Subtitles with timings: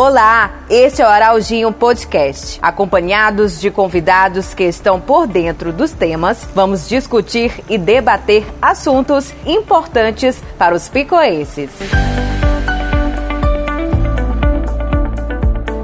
[0.00, 2.60] Olá, este é o Araldinho Podcast.
[2.62, 10.40] Acompanhados de convidados que estão por dentro dos temas, vamos discutir e debater assuntos importantes
[10.56, 11.72] para os picoenses.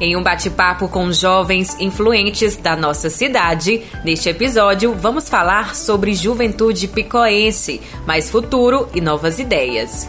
[0.00, 6.86] Em um bate-papo com jovens influentes da nossa cidade, neste episódio vamos falar sobre juventude
[6.86, 10.06] picoense, mais futuro e novas ideias.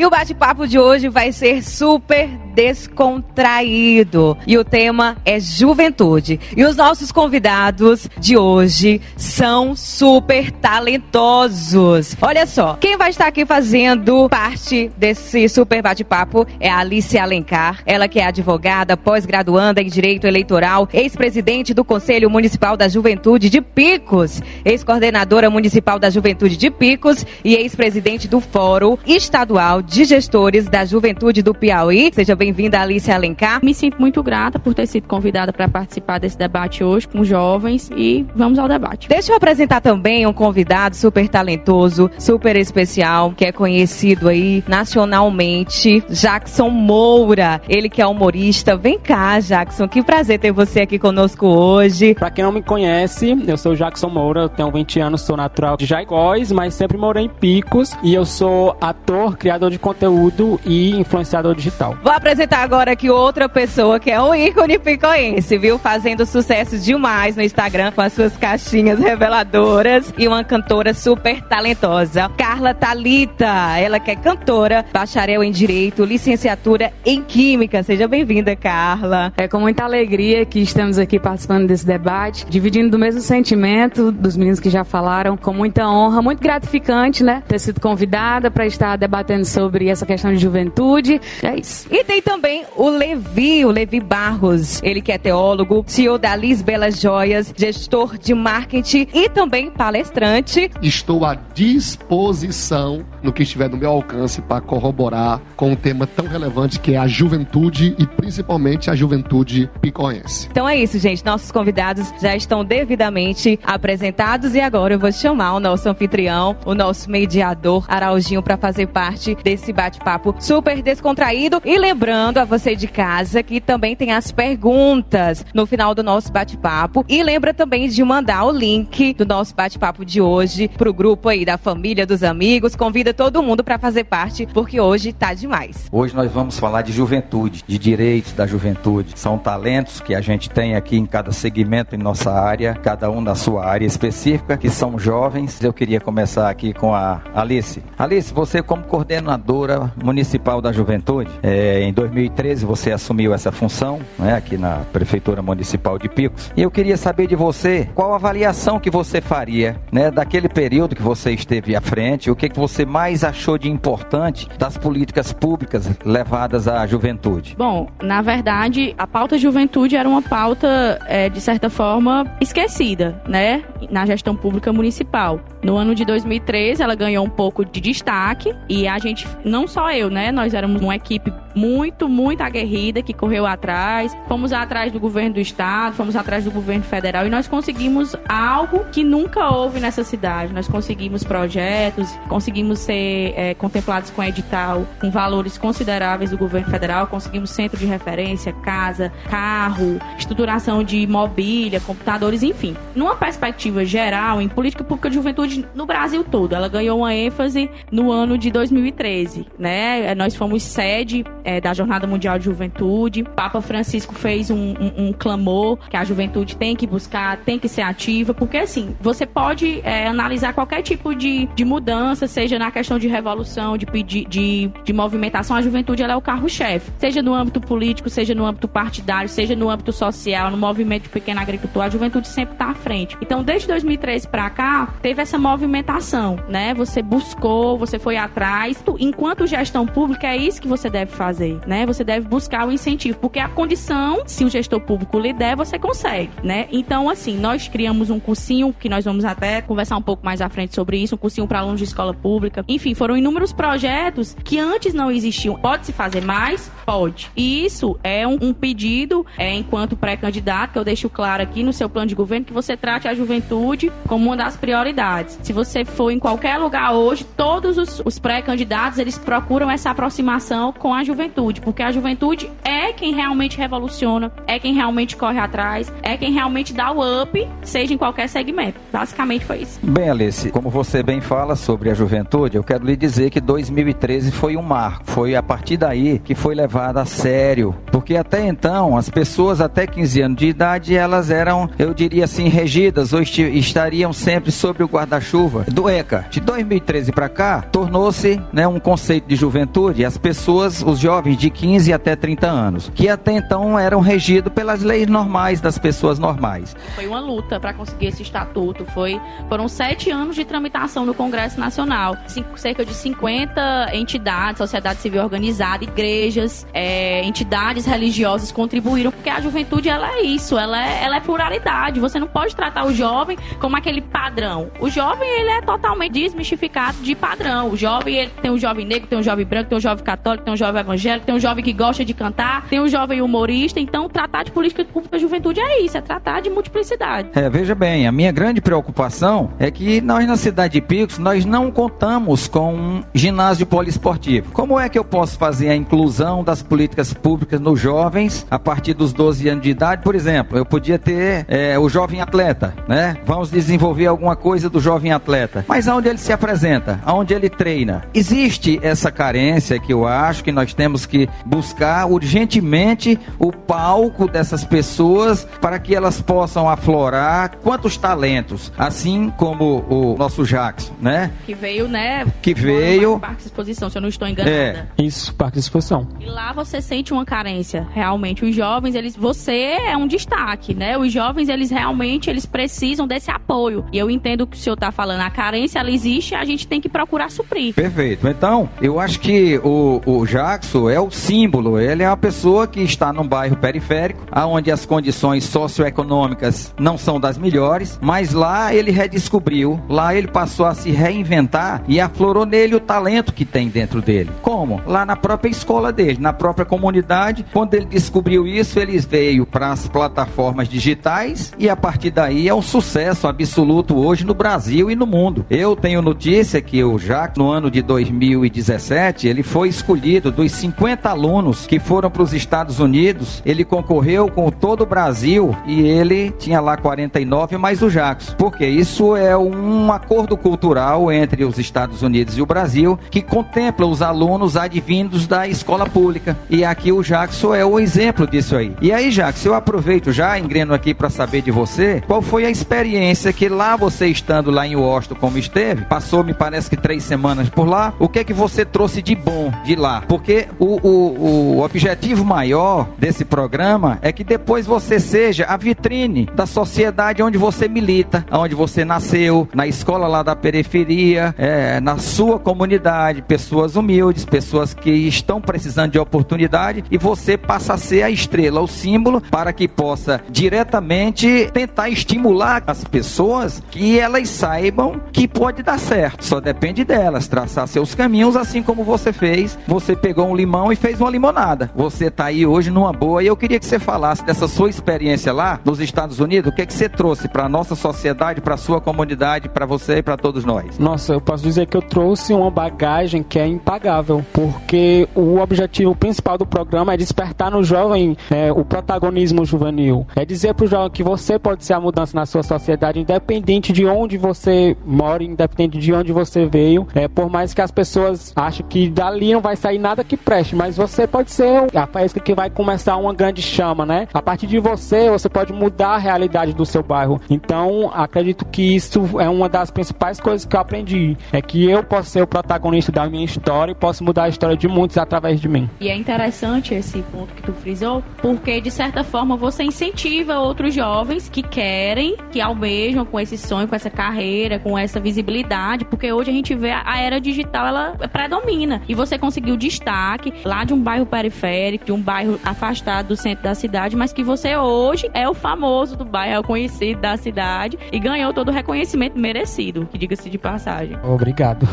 [0.00, 2.26] E o bate-papo de hoje vai ser super
[2.60, 4.36] descontraído.
[4.46, 6.38] E o tema é juventude.
[6.54, 12.14] E os nossos convidados de hoje são super talentosos.
[12.20, 17.82] Olha só, quem vai estar aqui fazendo parte desse super bate-papo é a Alice Alencar.
[17.86, 23.62] Ela que é advogada, pós-graduanda em Direito Eleitoral, ex-presidente do Conselho Municipal da Juventude de
[23.62, 30.84] Picos, ex-coordenadora municipal da Juventude de Picos e ex-presidente do Fórum Estadual de Gestores da
[30.84, 32.10] Juventude do Piauí.
[32.12, 33.60] Seja bem-vinda, Alice Alencar.
[33.62, 37.88] Me sinto muito grata por ter sido convidada para participar desse debate hoje com jovens
[37.94, 39.08] e vamos ao debate.
[39.08, 46.02] Deixa eu apresentar também um convidado super talentoso, super especial, que é conhecido aí nacionalmente,
[46.10, 47.62] Jackson Moura.
[47.68, 48.76] Ele que é humorista.
[48.76, 52.14] Vem cá, Jackson, que prazer ter você aqui conosco hoje.
[52.14, 55.86] Para quem não me conhece, eu sou Jackson Moura, tenho 20 anos, sou natural de
[55.86, 61.54] Jaicóis, mas sempre morei em Picos e eu sou ator, criador de conteúdo e influenciador
[61.54, 61.96] digital.
[62.02, 65.80] Vou apresentar agora aqui outra pessoa que é um ícone picoense, viu?
[65.80, 72.30] Fazendo sucesso demais no Instagram com as suas caixinhas reveladoras e uma cantora super talentosa,
[72.38, 73.76] Carla Talita.
[73.76, 77.82] Ela que é cantora, bacharel em Direito, licenciatura em Química.
[77.82, 79.32] Seja bem-vinda, Carla.
[79.36, 84.36] É com muita alegria que estamos aqui participando desse debate, dividindo do mesmo sentimento dos
[84.36, 87.42] meninos que já falaram, com muita honra, muito gratificante, né?
[87.48, 91.20] Ter sido convidada para estar debatendo sobre essa questão de juventude.
[91.42, 91.88] É isso.
[91.90, 94.80] E tem também o Levi, o Levi Barros.
[94.82, 100.70] Ele que é teólogo, CEO da Liz Belas Joias, gestor de marketing e também palestrante.
[100.82, 106.26] Estou à disposição no que estiver no meu alcance para corroborar com um tema tão
[106.26, 110.48] relevante que é a juventude e principalmente a juventude picoense.
[110.50, 111.24] Então é isso, gente.
[111.24, 116.74] Nossos convidados já estão devidamente apresentados e agora eu vou chamar o nosso anfitrião, o
[116.74, 122.88] nosso mediador Araujinho para fazer parte desse bate-papo super descontraído e lembrando a você de
[122.88, 128.02] casa que também tem as perguntas no final do nosso bate-papo e lembra também de
[128.02, 132.74] mandar o link do nosso bate-papo de hoje pro grupo aí da família, dos amigos,
[132.74, 135.86] convida todo mundo para fazer parte porque hoje tá demais.
[135.92, 139.12] Hoje nós vamos falar de juventude, de direitos da juventude.
[139.14, 143.20] São talentos que a gente tem aqui em cada segmento em nossa área, cada um
[143.20, 145.62] na sua área específica, que são jovens.
[145.62, 147.82] Eu queria começar aqui com a Alice.
[147.96, 154.34] Alice, você como coordenadora municipal da juventude, é, em 2013 você assumiu essa função, né,
[154.34, 156.50] aqui na prefeitura municipal de Picos.
[156.56, 160.96] E eu queria saber de você qual a avaliação que você faria, né, daquele período
[160.96, 165.32] que você esteve à frente, o que que você mais achou de importante das políticas
[165.32, 167.54] públicas levadas à juventude?
[167.56, 173.62] Bom, na verdade, a pauta juventude era uma pauta, é, de certa forma, esquecida, né?
[173.90, 175.40] Na gestão pública municipal.
[175.62, 179.90] No ano de 2013, ela ganhou um pouco de destaque e a gente, não só
[179.92, 180.32] eu, né?
[180.32, 184.16] Nós éramos uma equipe muito, muito aguerrida que correu atrás.
[184.28, 188.84] Fomos atrás do governo do estado, fomos atrás do governo federal e nós conseguimos algo
[188.92, 190.52] que nunca houve nessa cidade.
[190.52, 197.06] Nós conseguimos projetos, conseguimos ser é, contemplados com edital, com valores consideráveis do governo federal,
[197.06, 202.76] conseguimos centro de referência, casa, carro, estruturação de mobília, computadores, enfim.
[202.94, 207.70] Numa perspectiva geral, em política pública de juventude no Brasil todo, ela ganhou uma ênfase
[207.90, 210.14] no ano de 2013, né?
[210.14, 213.24] Nós fomos sede é, da Jornada Mundial de Juventude.
[213.24, 217.68] Papa Francisco fez um, um, um, clamor que a juventude tem que buscar, tem que
[217.68, 222.70] ser ativa, porque assim, você pode é, analisar qualquer tipo de, de mudança, seja na
[222.70, 226.90] questão de revolução, de, de, de, de movimentação, a juventude ela é o carro-chefe.
[226.98, 231.08] Seja no âmbito político, seja no âmbito partidário, seja no âmbito social, no movimento de
[231.08, 233.16] pequeno agricultor, a juventude sempre está à frente.
[233.20, 236.74] Então, desde 2013 para cá, teve essa movimentação, né?
[236.74, 238.82] Você buscou, você foi atrás.
[238.98, 241.86] Enquanto gestão pública, é isso que você deve fazer fazer, né?
[241.86, 245.78] Você deve buscar o incentivo, porque a condição, se o gestor público lhe der, você
[245.78, 246.66] consegue, né?
[246.72, 250.48] Então, assim, nós criamos um cursinho que nós vamos até conversar um pouco mais à
[250.48, 252.64] frente sobre isso, um cursinho para alunos de escola pública.
[252.66, 255.54] Enfim, foram inúmeros projetos que antes não existiam.
[255.56, 256.70] Pode se fazer mais?
[256.90, 257.30] Pode.
[257.36, 261.72] E isso é um, um pedido, é, enquanto pré-candidato, que eu deixo claro aqui no
[261.72, 265.38] seu plano de governo, que você trate a juventude como uma das prioridades.
[265.40, 270.72] Se você for em qualquer lugar hoje, todos os, os pré-candidatos, eles procuram essa aproximação
[270.72, 275.92] com a juventude, porque a juventude é quem realmente revoluciona, é quem realmente corre atrás,
[276.02, 278.80] é quem realmente dá o up, seja em qualquer segmento.
[278.92, 279.78] Basicamente foi isso.
[279.80, 284.32] Bem, Alice, como você bem fala sobre a juventude, eu quero lhe dizer que 2013
[284.32, 285.04] foi um marco.
[285.06, 287.74] Foi a partir daí que foi levado a sério.
[287.92, 292.48] Porque até então, as pessoas até 15 anos de idade, elas eram, eu diria assim,
[292.48, 296.26] regidas ou estariam sempre sob o guarda-chuva do ECA.
[296.30, 301.50] De 2013 para cá, tornou-se né, um conceito de juventude as pessoas, os jovens de
[301.50, 306.76] 15 até 30 anos, que até então eram regidos pelas leis normais das pessoas normais.
[306.94, 308.84] Foi uma luta para conseguir esse estatuto.
[308.86, 312.16] Foi, foram sete anos de tramitação no Congresso Nacional.
[312.56, 319.88] Cerca de 50 entidades, sociedade civil organizada, igrejas, é, entidades religiosas contribuíram, porque a juventude
[319.88, 322.00] ela é isso, ela é, ela é pluralidade.
[322.00, 324.70] Você não pode tratar o jovem como aquele padrão.
[324.80, 327.70] O jovem ele é totalmente desmistificado de padrão.
[327.70, 330.44] O jovem ele tem um jovem negro, tem um jovem branco, tem um jovem católico,
[330.44, 333.80] tem um jovem evangélico, tem um jovem que gosta de cantar, tem um jovem humorista.
[333.80, 337.28] Então, tratar de política pública da juventude é isso, é tratar de multiplicidade.
[337.34, 341.44] É, veja bem, a minha grande preocupação é que nós na cidade de Picos nós
[341.44, 344.52] não contamos com um ginásio poliesportivo.
[344.52, 348.92] Como é que eu posso fazer a inclusão das políticas públicas nos jovens a partir
[348.92, 350.02] dos 12 anos de idade?
[350.02, 353.16] Por exemplo, eu podia ter é, o jovem atleta, né?
[353.24, 355.64] Vamos desenvolver alguma coisa do jovem atleta.
[355.68, 357.00] Mas aonde ele se apresenta?
[357.04, 358.02] Aonde ele treina?
[358.12, 364.64] Existe essa carência que eu acho que nós temos que buscar urgentemente o palco dessas
[364.64, 371.30] pessoas para que elas possam aflorar quantos talentos, assim como o nosso Jackson, né?
[371.46, 372.26] Que veio, né?
[372.42, 373.20] Que veio.
[373.20, 374.50] Parque de Exposição, se eu não estou enganada.
[374.50, 374.86] É.
[374.98, 376.08] Isso, Parque de Exposição.
[376.18, 378.44] E lá você sente uma carência, realmente.
[378.44, 380.98] Os jovens, eles, você é um destaque, né?
[380.98, 383.84] Os jovens, eles realmente, eles precisam desse apoio.
[383.92, 385.20] E eu entendo que o senhor está falando.
[385.20, 387.74] A carência, ela existe, a gente tem que procurar suprir.
[387.74, 388.26] Perfeito.
[388.26, 391.78] Então, eu acho que o, o Jackson é o símbolo.
[391.78, 397.20] Ele é uma pessoa que está num bairro periférico, onde as condições socioeconômicas não são
[397.20, 402.74] das melhores, mas lá ele redescobriu, lá ele passou a se reinventar e aflorou nele
[402.74, 404.30] o talento que tem dentro dele.
[404.42, 404.80] Como?
[404.86, 407.44] Lá na própria escola dele, na própria comunidade.
[407.52, 412.54] Quando ele descobriu isso, ele veio para as plataformas digitais e a partir daí é
[412.54, 415.44] um sucesso absoluto hoje no Brasil e no mundo.
[415.50, 421.08] Eu tenho notícia que o Jacques, no ano de 2017, ele foi escolhido dos 50
[421.08, 423.42] alunos que foram para os Estados Unidos.
[423.44, 428.34] Ele concorreu com todo o Brasil e ele tinha lá 49 mais o Jacques.
[428.38, 433.86] Porque isso é um acordo cultural entre os Estados Unidos e o Brasil que contempla
[433.86, 436.19] os alunos advindos da escola pública.
[436.48, 438.74] E aqui o Jackson é o exemplo disso aí.
[438.80, 442.50] E aí, Jackson, eu aproveito já, engreno aqui para saber de você, qual foi a
[442.50, 447.02] experiência que lá você estando lá em Washington como esteve, passou, me parece que três
[447.02, 450.02] semanas por lá, o que é que você trouxe de bom de lá?
[450.08, 456.28] Porque o, o, o objetivo maior desse programa é que depois você seja a vitrine
[456.34, 461.98] da sociedade onde você milita, onde você nasceu, na escola lá da periferia, é, na
[461.98, 468.02] sua comunidade, pessoas humildes, pessoas que estão precisando de oportunidade e você passa a ser
[468.02, 475.00] a estrela, o símbolo para que possa diretamente tentar estimular as pessoas que elas saibam
[475.12, 476.24] que pode dar certo.
[476.24, 479.56] Só depende delas traçar seus caminhos, assim como você fez.
[479.68, 481.70] Você pegou um limão e fez uma limonada.
[481.76, 485.32] Você está aí hoje numa boa e eu queria que você falasse dessa sua experiência
[485.32, 486.50] lá nos Estados Unidos.
[486.50, 489.64] O que é que você trouxe para a nossa sociedade, para a sua comunidade, para
[489.64, 490.78] você e para todos nós?
[490.78, 495.94] Nossa, eu posso dizer que eu trouxe uma bagagem que é impagável, porque o objetivo
[496.00, 500.06] principal do programa é despertar no jovem é, o protagonismo juvenil.
[500.16, 503.70] É dizer para o jovem que você pode ser a mudança na sua sociedade, independente
[503.70, 506.88] de onde você mora, independente de onde você veio.
[506.94, 510.56] É, por mais que as pessoas achem que dali não vai sair nada que preste,
[510.56, 514.08] mas você pode ser a faísca que vai começar uma grande chama, né?
[514.14, 517.20] A partir de você, você pode mudar a realidade do seu bairro.
[517.28, 521.16] Então, acredito que isso é uma das principais coisas que eu aprendi.
[521.30, 524.56] É que eu posso ser o protagonista da minha história e posso mudar a história
[524.56, 525.68] de muitos através de mim.
[525.78, 530.74] E é interessante esse ponto que tu frisou, porque de certa forma você incentiva outros
[530.74, 536.12] jovens que querem, que almejam com esse sonho, com essa carreira, com essa visibilidade, porque
[536.12, 540.72] hoje a gente vê a era digital ela predomina e você conseguiu destaque lá de
[540.72, 545.10] um bairro periférico, de um bairro afastado do centro da cidade, mas que você hoje
[545.12, 549.18] é o famoso do bairro, é o conhecido da cidade e ganhou todo o reconhecimento
[549.18, 550.96] merecido, que diga-se de passagem.
[551.02, 551.66] Obrigado.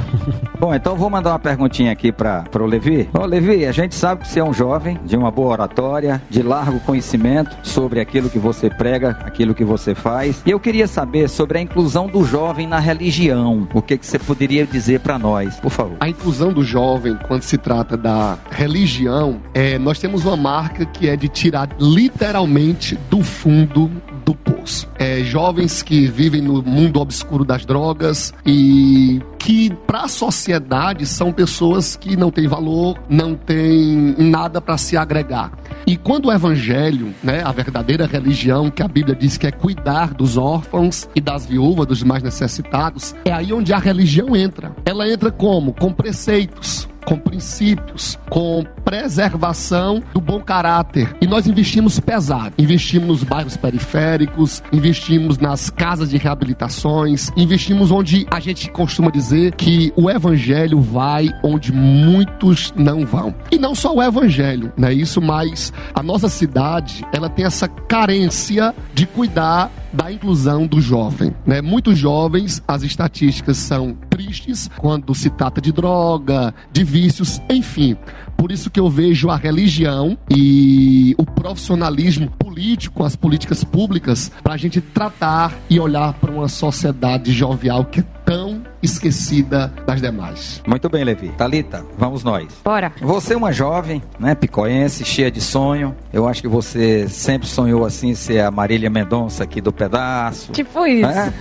[0.60, 3.10] Bom, então vou mandar uma perguntinha aqui para o Levi.
[3.14, 6.42] Ô, Levi, a gente sabe que você é um jovem de uma boa oratória, de
[6.42, 10.42] largo conhecimento sobre aquilo que você prega, aquilo que você faz.
[10.46, 13.68] E eu queria saber sobre a inclusão do jovem na religião.
[13.74, 15.98] O que, que você poderia dizer para nós, por favor?
[16.00, 21.10] A inclusão do jovem, quando se trata da religião, é, nós temos uma marca que
[21.10, 23.92] é de tirar literalmente do fundo
[24.26, 24.57] do poço.
[24.98, 31.32] É, jovens que vivem no mundo obscuro das drogas e que para a sociedade são
[31.32, 35.52] pessoas que não têm valor, não têm nada para se agregar.
[35.86, 40.14] E quando o evangelho, né, a verdadeira religião que a Bíblia diz que é cuidar
[40.14, 44.76] dos órfãos e das viúvas, dos mais necessitados, é aí onde a religião entra.
[44.84, 45.74] Ela entra como?
[45.74, 51.16] Com preceitos, com princípios, com preservação do bom caráter.
[51.22, 52.54] E nós investimos pesado.
[52.58, 59.56] Investimos nos bairros periféricos, investimos nas casas de reabilitações, investimos onde a gente costuma dizer
[59.56, 63.34] que o evangelho vai onde muitos não vão.
[63.50, 64.94] E não só o evangelho, né?
[64.94, 71.34] Isso, mas a nossa cidade, ela tem essa carência de cuidar da inclusão do jovem.
[71.44, 71.60] Né?
[71.60, 77.98] Muitos jovens, as estatísticas são tristes quando se trata de droga, de vícios, enfim.
[78.38, 84.54] Por isso que eu vejo a religião e o profissionalismo político, as políticas públicas, para
[84.54, 90.62] a gente tratar e olhar para uma sociedade jovial que é tão esquecida das demais.
[90.68, 91.30] Muito bem, Levi.
[91.30, 92.48] Talita, vamos nós.
[92.64, 92.92] Bora.
[93.02, 95.96] Você é uma jovem, né, picoense, cheia de sonho.
[96.12, 100.52] Eu acho que você sempre sonhou assim ser a Marília Mendonça aqui do pedaço.
[100.52, 101.10] Tipo isso.
[101.10, 101.34] É?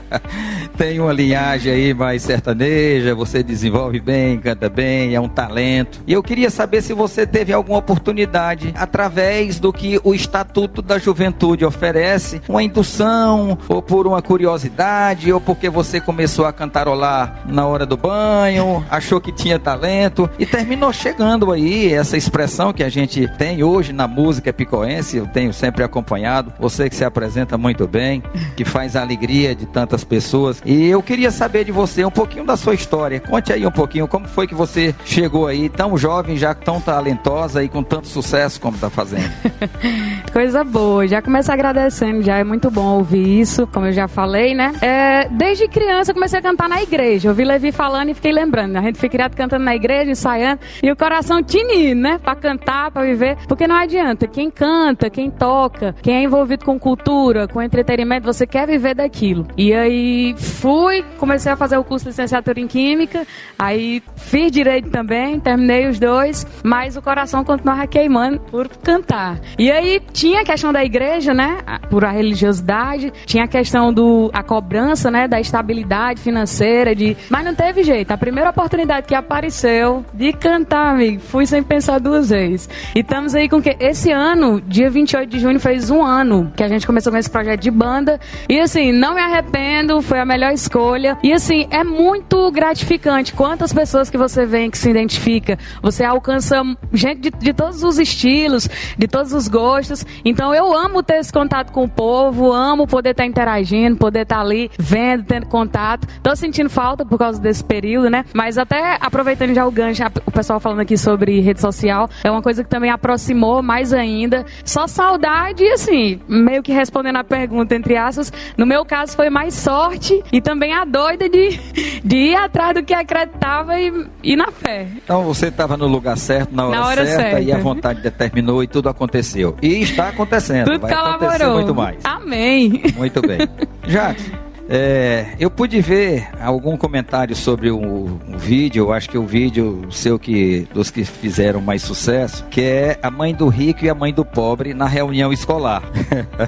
[0.78, 6.00] Tem uma linhagem aí mais sertaneja, você desenvolve bem, canta bem, é um talento.
[6.06, 10.98] E eu queria saber se você teve alguma oportunidade, através do que o Estatuto da
[10.98, 17.66] Juventude oferece, uma indução, ou por uma curiosidade, ou porque você começou a cantarolar na
[17.66, 22.88] hora do banho, achou que tinha talento e terminou chegando aí essa expressão que a
[22.88, 27.86] gente tem hoje na música picoense, eu tenho sempre acompanhado, você que se apresenta muito
[27.86, 28.22] bem,
[28.56, 30.62] que faz a alegria de tantas pessoas.
[30.64, 33.20] E eu queria saber de você um pouquinho da sua história.
[33.20, 37.62] Conte aí um pouquinho como foi que você chegou aí tão jovem, já tão talentosa
[37.62, 39.30] e com tanto sucesso como está fazendo.
[40.32, 44.54] Coisa boa, já começo agradecendo, já é muito bom ouvir isso, como eu já falei,
[44.54, 44.72] né?
[44.80, 47.28] É, desde criança eu comecei a cantar na igreja.
[47.28, 48.76] Eu vi Levi falando e fiquei lembrando.
[48.76, 52.18] A gente foi criado cantando na igreja, ensaiando, e o coração tinindo, né?
[52.18, 53.36] Pra cantar, pra viver.
[53.46, 54.26] Porque não adianta.
[54.26, 59.46] Quem canta, quem toca, quem é envolvido com cultura, com entretenimento, você quer viver daquilo.
[59.56, 63.26] E aí fui, comecei a fazer o curso de licenciatura em Química,
[63.58, 69.40] aí fiz direito também, terminei os dois, mas o coração continuava queimando por cantar.
[69.58, 71.58] E aí tinha a questão da igreja, né?
[71.88, 75.26] Por a religiosidade, tinha a questão do a cobrança, né?
[75.26, 77.16] Da estabilidade financeira, de.
[77.30, 78.10] Mas não teve jeito.
[78.10, 82.68] A primeira oportunidade que apareceu de cantar, amigo, fui sem pensar duas vezes.
[82.94, 86.62] E estamos aí com que esse ano, dia 28 de junho, fez um ano que
[86.62, 88.20] a gente começou com esse projeto de banda.
[88.48, 91.16] E assim, não me arrependo, foi a melhor escolha.
[91.22, 95.58] E assim, é muito gratificante quantas pessoas que você vê que se identifica.
[95.80, 100.04] Você alcança gente de, de todos os estilos, de todos os gostos.
[100.24, 104.40] Então eu amo ter esse contato com o povo, amo poder estar interagindo, poder estar
[104.40, 106.08] ali vendo, tendo contato.
[106.22, 108.24] Tô sentindo falta por causa desse período, né?
[108.32, 112.42] Mas até aproveitando já o gancho, o pessoal falando aqui sobre rede social, é uma
[112.42, 114.44] coisa que também aproximou mais ainda.
[114.64, 119.54] Só saudade, assim, meio que respondendo a pergunta, entre aspas, no meu caso foi mais
[119.54, 121.58] sorte e também a doida de,
[122.02, 124.86] de ir atrás do que acreditava e ir na fé.
[125.04, 127.40] Então você estava no lugar certo, na hora, Na hora certa, certa.
[127.40, 129.56] e a vontade determinou e tudo aconteceu.
[129.62, 130.66] E está acontecendo.
[130.66, 131.54] Tudo vai acontecer colaborou.
[131.54, 131.96] muito mais.
[132.04, 132.82] Amém.
[132.96, 133.38] Muito bem.
[133.86, 134.30] Jacques,
[134.68, 139.86] é, eu pude ver algum comentário sobre o, o vídeo, eu acho que o vídeo
[139.90, 143.94] seu que dos que fizeram mais sucesso, que é a mãe do rico e a
[143.94, 145.82] mãe do pobre na reunião escolar.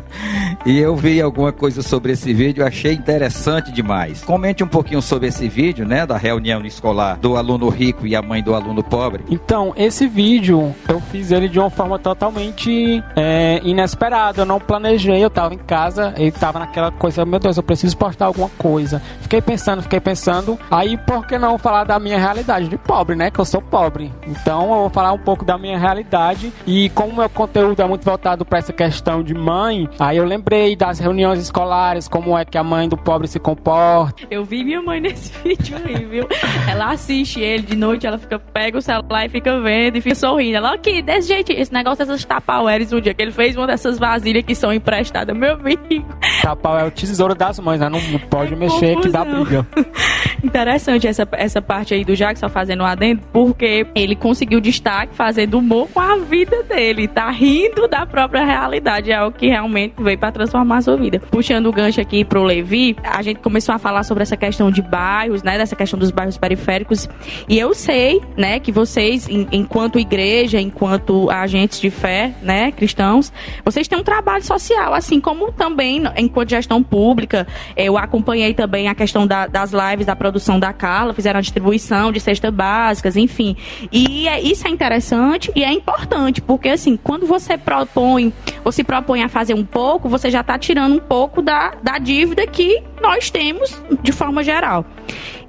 [0.65, 4.23] e eu vi alguma coisa sobre esse vídeo, achei interessante demais.
[4.23, 8.23] Comente um pouquinho sobre esse vídeo, né, da reunião escolar do aluno rico e a
[8.23, 9.25] mãe do aluno pobre.
[9.29, 14.43] Então, esse vídeo eu fiz ele de uma forma totalmente é, inesperada.
[14.43, 17.97] Eu não planejei, eu tava em casa e tava naquela coisa, meu Deus, eu preciso
[18.07, 19.03] postar alguma coisa.
[19.21, 20.59] Fiquei pensando, fiquei pensando.
[20.71, 23.31] Aí, por que não falar da minha realidade de pobre, né?
[23.31, 24.13] Que eu sou pobre.
[24.27, 26.53] Então, eu vou falar um pouco da minha realidade.
[26.67, 30.77] E como meu conteúdo é muito voltado para essa questão de mãe, aí eu lembrei
[30.77, 34.23] das reuniões escolares, como é que a mãe do pobre se comporta.
[34.31, 36.29] Eu vi minha mãe nesse vídeo aí, viu?
[36.69, 40.15] Ela assiste ele de noite, ela fica, pega o celular e fica vendo e fica
[40.15, 40.59] sorrindo.
[40.59, 43.99] Ela, aqui, desse jeito, esse negócio dessas tapaueres um dia que ele fez uma dessas
[43.99, 46.07] vasilhas que são emprestadas, meu amigo.
[46.43, 47.89] Tapau é o tesouro das mães, né?
[48.11, 49.01] Não pode é mexer confusão.
[49.01, 49.67] que dá briga.
[50.43, 55.89] Interessante essa, essa parte aí do Jackson fazendo adendo, porque ele conseguiu destaque fazendo humor
[55.93, 60.33] com a vida dele, tá rindo da própria realidade, é o que realmente veio para
[60.33, 61.21] transformar a sua vida.
[61.31, 64.83] Puxando o gancho aqui pro Levi, a gente começou a falar sobre essa questão de
[64.83, 67.09] bairros, né, dessa questão dos bairros periféricos,
[67.49, 73.33] e eu sei, né, que vocês, enquanto igreja, enquanto agentes de fé, né, cristãos,
[73.65, 77.47] vocês têm um trabalho social, assim como também enquanto gestão pública,
[77.87, 82.13] eu acompanhei também a questão da, das lives da produção da Carla, fizeram a distribuição
[82.13, 83.57] de cestas básicas, enfim.
[83.93, 88.33] E é, isso é interessante e é importante, porque assim, quando você propõe,
[88.65, 91.99] ou se propõe a fazer um pouco, você já está tirando um pouco da, da
[91.99, 94.85] dívida que nós temos de forma geral.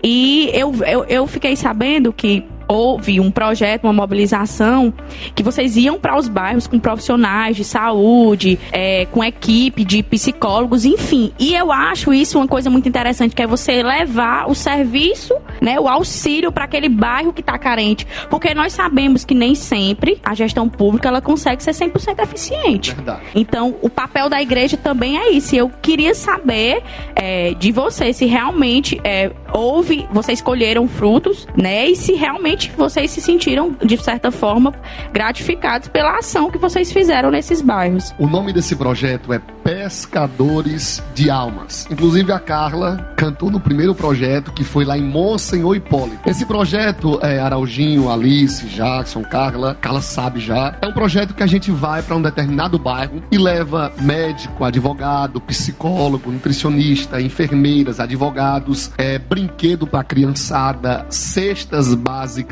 [0.03, 4.94] E eu, eu, eu fiquei sabendo que houve um projeto, uma mobilização,
[5.34, 10.86] que vocês iam para os bairros com profissionais de saúde, é, com equipe de psicólogos,
[10.86, 11.32] enfim.
[11.40, 15.80] E eu acho isso uma coisa muito interessante, que é você levar o serviço, né,
[15.80, 18.06] o auxílio para aquele bairro que está carente.
[18.30, 22.94] Porque nós sabemos que nem sempre a gestão pública ela consegue ser 100% eficiente.
[22.94, 23.22] Verdade.
[23.36, 25.56] Então, o papel da igreja também é isso.
[25.56, 26.84] Eu queria saber
[27.16, 33.12] é, de você se realmente é, houve, vocês colheram frutos, né, e se realmente vocês
[33.12, 34.74] se sentiram, de certa forma,
[35.12, 38.14] gratificados pela ação que vocês fizeram nesses bairros.
[38.18, 41.88] O nome desse projeto é Pescadores de Almas.
[41.92, 46.30] Inclusive a Carla cantou no primeiro projeto que foi lá em Monsenhor Hipólito.
[46.30, 50.78] Esse projeto é Araujinho, Alice, Jackson, Carla, Carla sabe já.
[50.82, 55.42] É um projeto que a gente vai para um determinado bairro e leva médico, advogado,
[55.42, 62.47] psicólogo, nutricionista, enfermeiras, advogados, é, brinquedo para criançada, cestas básicas.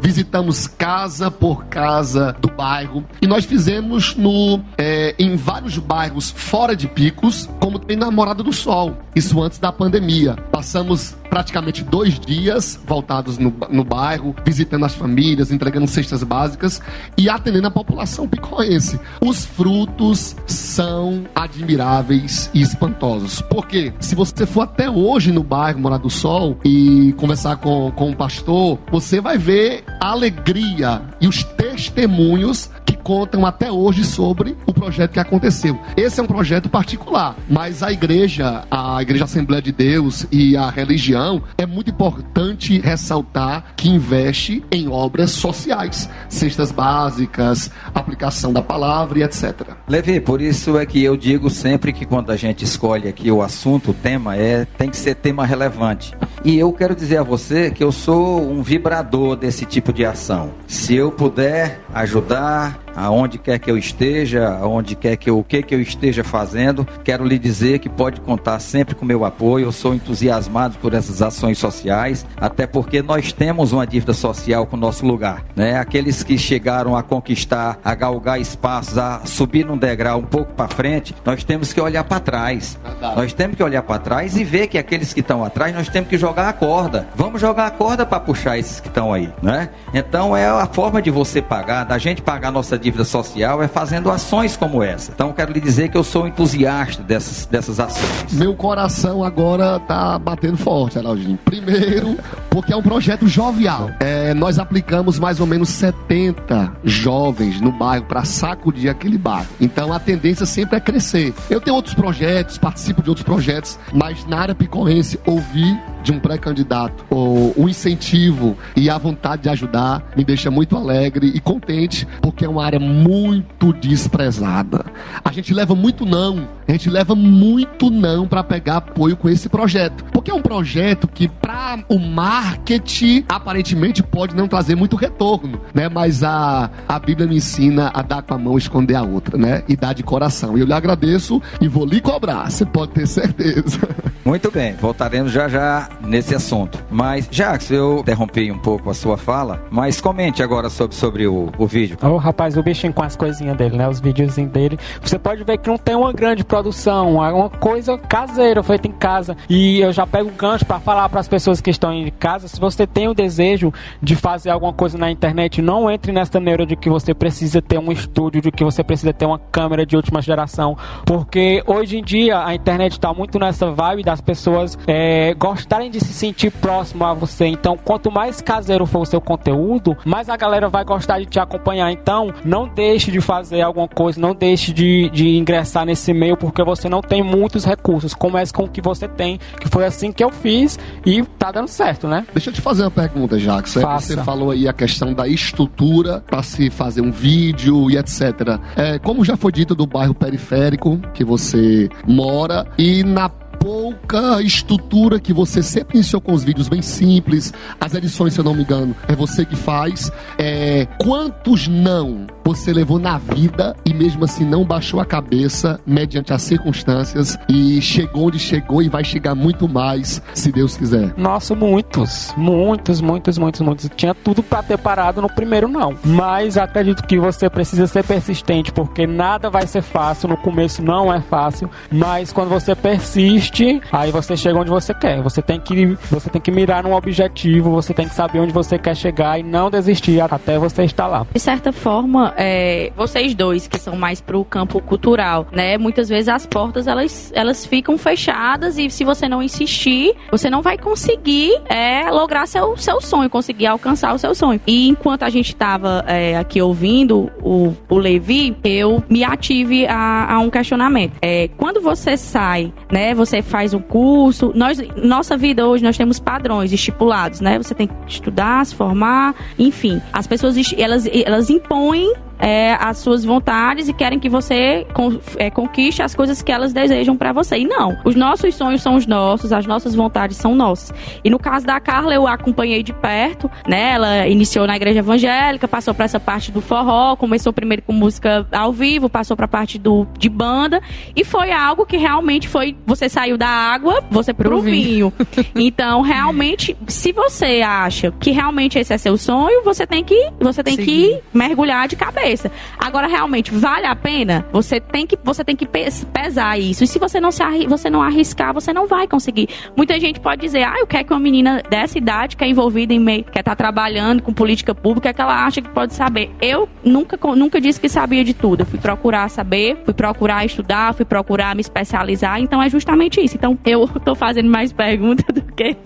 [0.00, 6.74] Visitamos casa por casa do bairro e nós fizemos no é, em vários bairros fora
[6.74, 8.96] de picos, como também na Morada do Sol.
[9.14, 10.36] Isso antes da pandemia.
[10.52, 16.80] Passamos praticamente dois dias voltados no, no bairro, visitando as famílias, entregando cestas básicas
[17.16, 18.98] e atendendo a população picoense.
[19.20, 23.42] Os frutos são admiráveis e espantosos.
[23.42, 28.10] Porque se você for até hoje no bairro Morada do Sol e conversar com, com
[28.10, 32.70] o pastor, você vai ver a alegria e os testemunhos
[33.06, 35.78] contam até hoje sobre o projeto que aconteceu.
[35.96, 40.68] Esse é um projeto particular, mas a igreja, a Igreja Assembleia de Deus e a
[40.70, 49.20] religião é muito importante ressaltar que investe em obras sociais, cestas básicas, aplicação da palavra
[49.20, 49.76] e etc.
[49.86, 53.40] Levi, por isso é que eu digo sempre que quando a gente escolhe aqui o
[53.40, 56.12] assunto, o tema é tem que ser tema relevante.
[56.44, 60.50] E eu quero dizer a você que eu sou um vibrador desse tipo de ação.
[60.66, 65.62] Se eu puder ajudar, aonde quer que eu esteja, aonde quer que eu, o que
[65.62, 69.66] que eu esteja fazendo, quero lhe dizer que pode contar sempre com meu apoio.
[69.66, 74.76] Eu sou entusiasmado por essas ações sociais, até porque nós temos uma dívida social com
[74.76, 75.78] o nosso lugar, né?
[75.78, 80.68] Aqueles que chegaram a conquistar, a galgar espaços, a subir num degrau um pouco para
[80.68, 82.78] frente, nós temos que olhar para trás.
[82.82, 83.16] Verdade.
[83.16, 86.08] Nós temos que olhar para trás e ver que aqueles que estão atrás, nós temos
[86.08, 87.06] que jogar a corda.
[87.14, 89.68] Vamos jogar a corda para puxar esses que estão aí, né?
[89.92, 94.10] Então é a forma de você pagar, da gente pagar nossa dívida social é fazendo
[94.10, 95.12] ações como essa.
[95.12, 98.32] Então quero lhe dizer que eu sou entusiasta dessas, dessas ações.
[98.32, 101.38] Meu coração agora tá batendo forte, Araldinho.
[101.44, 102.16] Primeiro,
[102.50, 103.90] porque é um projeto jovial.
[104.00, 109.48] É, nós aplicamos mais ou menos 70 jovens no bairro para sacudir aquele bairro.
[109.60, 111.34] Então a tendência sempre é crescer.
[111.50, 116.20] Eu tenho outros projetos, participo de outros projetos, mas na área picorrense ouvir de um
[116.20, 122.06] pré-candidato, o, o incentivo e a vontade de ajudar me deixa muito alegre e contente,
[122.22, 124.84] porque é uma área muito desprezada.
[125.24, 129.48] A gente leva muito não, a gente leva muito não para pegar apoio com esse
[129.48, 135.60] projeto, porque é um projeto que para o marketing aparentemente pode não trazer muito retorno,
[135.72, 135.88] né?
[135.88, 139.38] Mas a, a Bíblia me ensina a dar com a mão e esconder a outra,
[139.38, 139.62] né?
[139.68, 140.56] E dar de coração.
[140.56, 143.78] E eu lhe agradeço e vou lhe cobrar, você pode ter certeza.
[144.26, 146.84] Muito bem, voltaremos já já nesse assunto.
[146.90, 151.52] Mas, Jackson, eu interrompi um pouco a sua fala, mas comente agora sobre, sobre o,
[151.56, 151.96] o vídeo.
[152.02, 153.88] Ô, oh, rapaz, o bichinho com as coisinhas dele, né?
[153.88, 154.76] Os videozinhos dele.
[155.00, 159.36] Você pode ver que não tem uma grande produção, uma coisa caseira, feita em casa.
[159.46, 162.48] E eu já pego o gancho para falar para as pessoas que estão em casa,
[162.48, 166.64] se você tem o desejo de fazer alguma coisa na internet, não entre nessa neura
[166.64, 169.96] de que você precisa ter um estúdio, de que você precisa ter uma câmera de
[169.96, 175.34] última geração, porque hoje em dia a internet está muito nessa vibe das pessoas é,
[175.34, 177.46] gostarem de se sentir próximo a você.
[177.46, 181.38] Então, quanto mais caseiro for o seu conteúdo, mais a galera vai gostar de te
[181.38, 181.92] acompanhar.
[181.92, 186.62] Então, não deixe de fazer alguma coisa, não deixe de, de ingressar nesse meio, porque
[186.62, 188.14] você não tem muitos recursos.
[188.14, 191.68] Comece com o que você tem, que foi assim que eu fiz e tá dando
[191.68, 192.24] certo, né?
[192.32, 193.80] Deixa eu te fazer uma pergunta, Jackson.
[193.80, 194.14] Faça.
[194.14, 198.60] Você falou aí a questão da estrutura para se fazer um vídeo e etc.
[198.76, 205.18] É, como já foi dito do bairro periférico que você mora e na pouca estrutura
[205.18, 208.62] que você sempre iniciou com os vídeos bem simples, as edições, se eu não me
[208.62, 210.12] engano, é você que faz.
[210.38, 216.32] É, quantos não você levou na vida e mesmo assim não baixou a cabeça mediante
[216.32, 221.12] as circunstâncias e chegou onde chegou e vai chegar muito mais, se Deus quiser?
[221.16, 223.90] Nossa, muitos, muitos, muitos, muitos, muitos.
[223.96, 225.96] Tinha tudo para ter parado no primeiro não.
[226.04, 230.28] Mas acredito que você precisa ser persistente, porque nada vai ser fácil.
[230.28, 235.20] No começo não é fácil, mas quando você persiste, aí você chega onde você quer.
[235.20, 238.78] Você tem que, você tem que mirar num objetivo, você tem que saber onde você
[238.78, 241.26] quer chegar e não desistir até você estar lá.
[241.34, 245.78] De certa forma, é, vocês dois que são mais pro campo cultural, né?
[245.78, 250.62] Muitas vezes as portas elas, elas ficam fechadas e se você não insistir, você não
[250.62, 254.60] vai conseguir é, lograr seu, seu sonho, conseguir alcançar o seu sonho.
[254.66, 260.34] E enquanto a gente estava é, aqui ouvindo o, o Levi, eu me ative a,
[260.34, 261.14] a um questionamento.
[261.22, 263.14] É, quando você sai, né?
[263.14, 264.52] Você faz um curso.
[264.54, 267.56] Nós, nossa vida hoje nós temos padrões estipulados, né?
[267.58, 270.00] Você tem que estudar, se formar, enfim.
[270.12, 275.50] As pessoas elas, elas impõem é, as suas vontades e querem que você con é,
[275.50, 277.58] conquiste as coisas que elas desejam para você.
[277.58, 280.92] E não, os nossos sonhos são os nossos, as nossas vontades são nossas.
[281.24, 283.92] E no caso da Carla, eu a acompanhei de perto, né?
[283.92, 288.46] Ela iniciou na igreja evangélica, passou para essa parte do forró, começou primeiro com música
[288.52, 290.80] ao vivo, passou para a parte do de banda
[291.14, 295.12] e foi algo que realmente foi você saiu da água, você pro, pro vinho.
[295.54, 300.62] então, realmente, se você acha que realmente esse é seu sonho, você tem que você
[300.62, 302.50] tem que mergulhar de cabeça cabeça.
[302.76, 304.44] Agora, realmente, vale a pena?
[304.52, 306.82] Você tem que, você tem que pesar isso.
[306.82, 309.48] E se você não, se você não arriscar, você não vai conseguir.
[309.76, 312.92] Muita gente pode dizer, ah, eu quero que uma menina dessa idade, que é envolvida
[312.92, 316.30] em meio, quer estar tá trabalhando com política pública, que ela acha que pode saber.
[316.40, 318.62] Eu nunca, nunca disse que sabia de tudo.
[318.62, 322.40] Eu fui procurar saber, fui procurar estudar, fui procurar me especializar.
[322.40, 323.36] Então, é justamente isso.
[323.36, 325.76] Então, eu tô fazendo mais perguntas do que,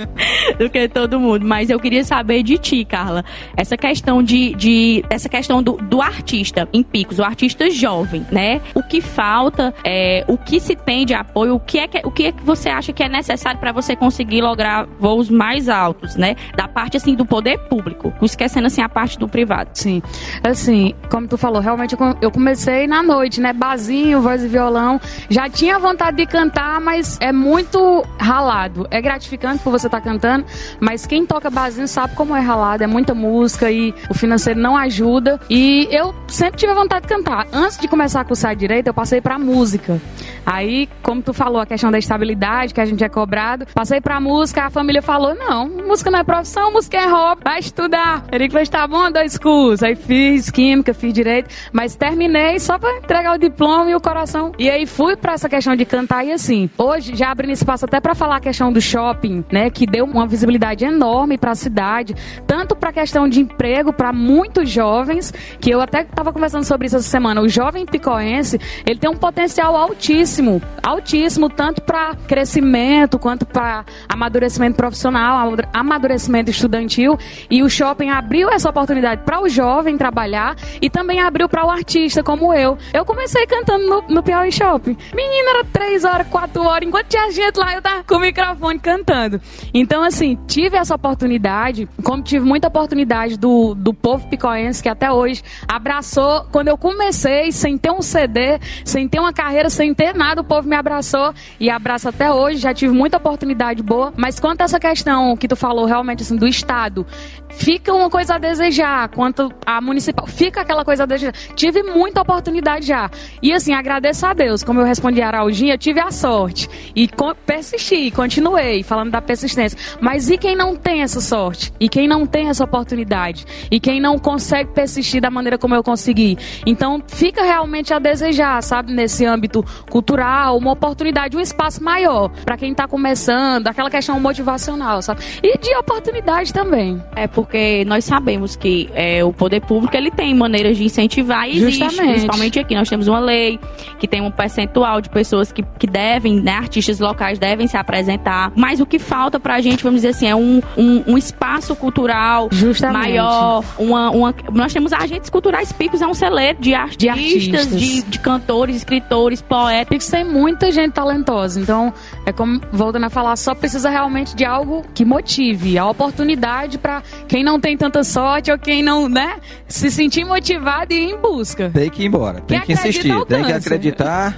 [0.58, 1.44] do que todo mundo.
[1.44, 3.24] Mas eu queria saber de ti, Carla,
[3.56, 8.24] essa questão de, de essa questão do, do artista artista em picos, o artista jovem,
[8.30, 8.60] né?
[8.74, 12.10] O que falta, é, o que se tem de apoio, o que é que, o
[12.10, 16.14] que, é que você acha que é necessário para você conseguir lograr voos mais altos,
[16.14, 16.36] né?
[16.56, 19.70] Da parte assim do poder público, esquecendo assim a parte do privado.
[19.74, 20.00] Sim,
[20.44, 23.52] assim, como tu falou, realmente eu comecei na noite, né?
[23.52, 28.86] Bazinho, voz e violão, já tinha vontade de cantar, mas é muito ralado.
[28.90, 30.46] É gratificante por você estar tá cantando,
[30.78, 34.76] mas quem toca bazinho sabe como é ralado, é muita música e o financeiro não
[34.76, 35.40] ajuda.
[35.48, 37.46] E eu sempre tive vontade de cantar.
[37.52, 40.00] Antes de começar a cursar direito, eu passei pra música.
[40.44, 44.20] Aí, como tu falou, a questão da estabilidade, que a gente é cobrado, passei pra
[44.20, 48.24] música, a família falou: não, música não é profissão, música é hobby, vai estudar.
[48.32, 49.82] Ele falou: tá bom, dois cursos.
[49.82, 54.52] Aí fiz química, fiz direito, mas terminei só pra entregar o diploma e o coração.
[54.58, 56.70] E aí fui pra essa questão de cantar e assim.
[56.76, 60.26] Hoje, já abrindo espaço até pra falar a questão do shopping, né, que deu uma
[60.26, 62.14] visibilidade enorme pra cidade,
[62.46, 66.96] tanto pra questão de emprego para muitos jovens, que eu até estava conversando sobre isso
[66.96, 67.40] essa semana.
[67.40, 74.76] O jovem picoense, ele tem um potencial altíssimo, altíssimo, tanto para crescimento quanto para amadurecimento
[74.76, 77.18] profissional, amadurecimento estudantil.
[77.50, 81.70] E o shopping abriu essa oportunidade para o jovem trabalhar e também abriu para o
[81.70, 82.76] artista como eu.
[82.92, 84.96] Eu comecei cantando no, no Piauí Shopping.
[85.14, 88.78] Menina, era três horas, quatro horas, enquanto tinha gente lá, eu tava com o microfone
[88.78, 89.40] cantando.
[89.72, 95.10] Então, assim, tive essa oportunidade, como tive muita oportunidade do, do povo picoense que até
[95.10, 96.46] hoje abraçou abraçou.
[96.50, 100.44] Quando eu comecei, sem ter um CD, sem ter uma carreira, sem ter nada, o
[100.44, 102.58] povo me abraçou e abraça até hoje.
[102.58, 104.12] Já tive muita oportunidade boa.
[104.16, 107.06] Mas quanto a essa questão que tu falou realmente assim, do Estado,
[107.50, 109.08] fica uma coisa a desejar.
[109.10, 111.32] Quanto a municipal, fica aquela coisa a desejar.
[111.54, 113.10] Tive muita oportunidade já.
[113.40, 114.64] E assim, agradeço a Deus.
[114.64, 115.30] Como eu respondi a
[115.78, 116.68] tive a sorte.
[116.94, 117.08] E
[117.46, 119.78] persisti, continuei falando da persistência.
[120.00, 121.72] Mas e quem não tem essa sorte?
[121.78, 123.46] E quem não tem essa oportunidade?
[123.70, 126.38] E quem não consegue persistir da maneira como eu conseguir.
[126.64, 132.56] Então, fica realmente a desejar, sabe, nesse âmbito cultural, uma oportunidade, um espaço maior para
[132.56, 135.20] quem está começando, aquela questão motivacional, sabe?
[135.42, 137.02] E de oportunidade também.
[137.16, 141.56] É porque nós sabemos que é, o poder público ele tem maneiras de incentivar e
[141.56, 142.12] existe, Justamente.
[142.12, 142.74] principalmente aqui.
[142.74, 143.58] Nós temos uma lei
[143.98, 148.52] que tem um percentual de pessoas que, que devem, né, artistas locais devem se apresentar.
[148.54, 152.48] Mas o que falta pra gente, vamos dizer assim, é um, um, um espaço cultural
[152.52, 152.98] Justamente.
[152.98, 153.64] maior.
[153.78, 157.80] Uma, uma, nós temos agentes culturais picos, é um celeiro de artistas, de, artistas.
[157.80, 159.88] de, de cantores, escritores, poetas.
[159.88, 161.58] Pix tem muita gente talentosa.
[161.58, 161.90] Então,
[162.26, 167.02] é como voltando a falar, só precisa realmente de algo que motive, a oportunidade para
[167.26, 171.16] quem não tem tanta sorte ou quem não, né, se sentir motivado e ir em
[171.16, 171.70] busca.
[171.70, 174.36] Tem que ir embora, tem Que que, insistir, tem que acreditar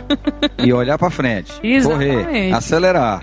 [0.59, 1.53] e olhar pra frente.
[1.61, 2.25] Exatamente.
[2.25, 3.21] Correr, acelerar.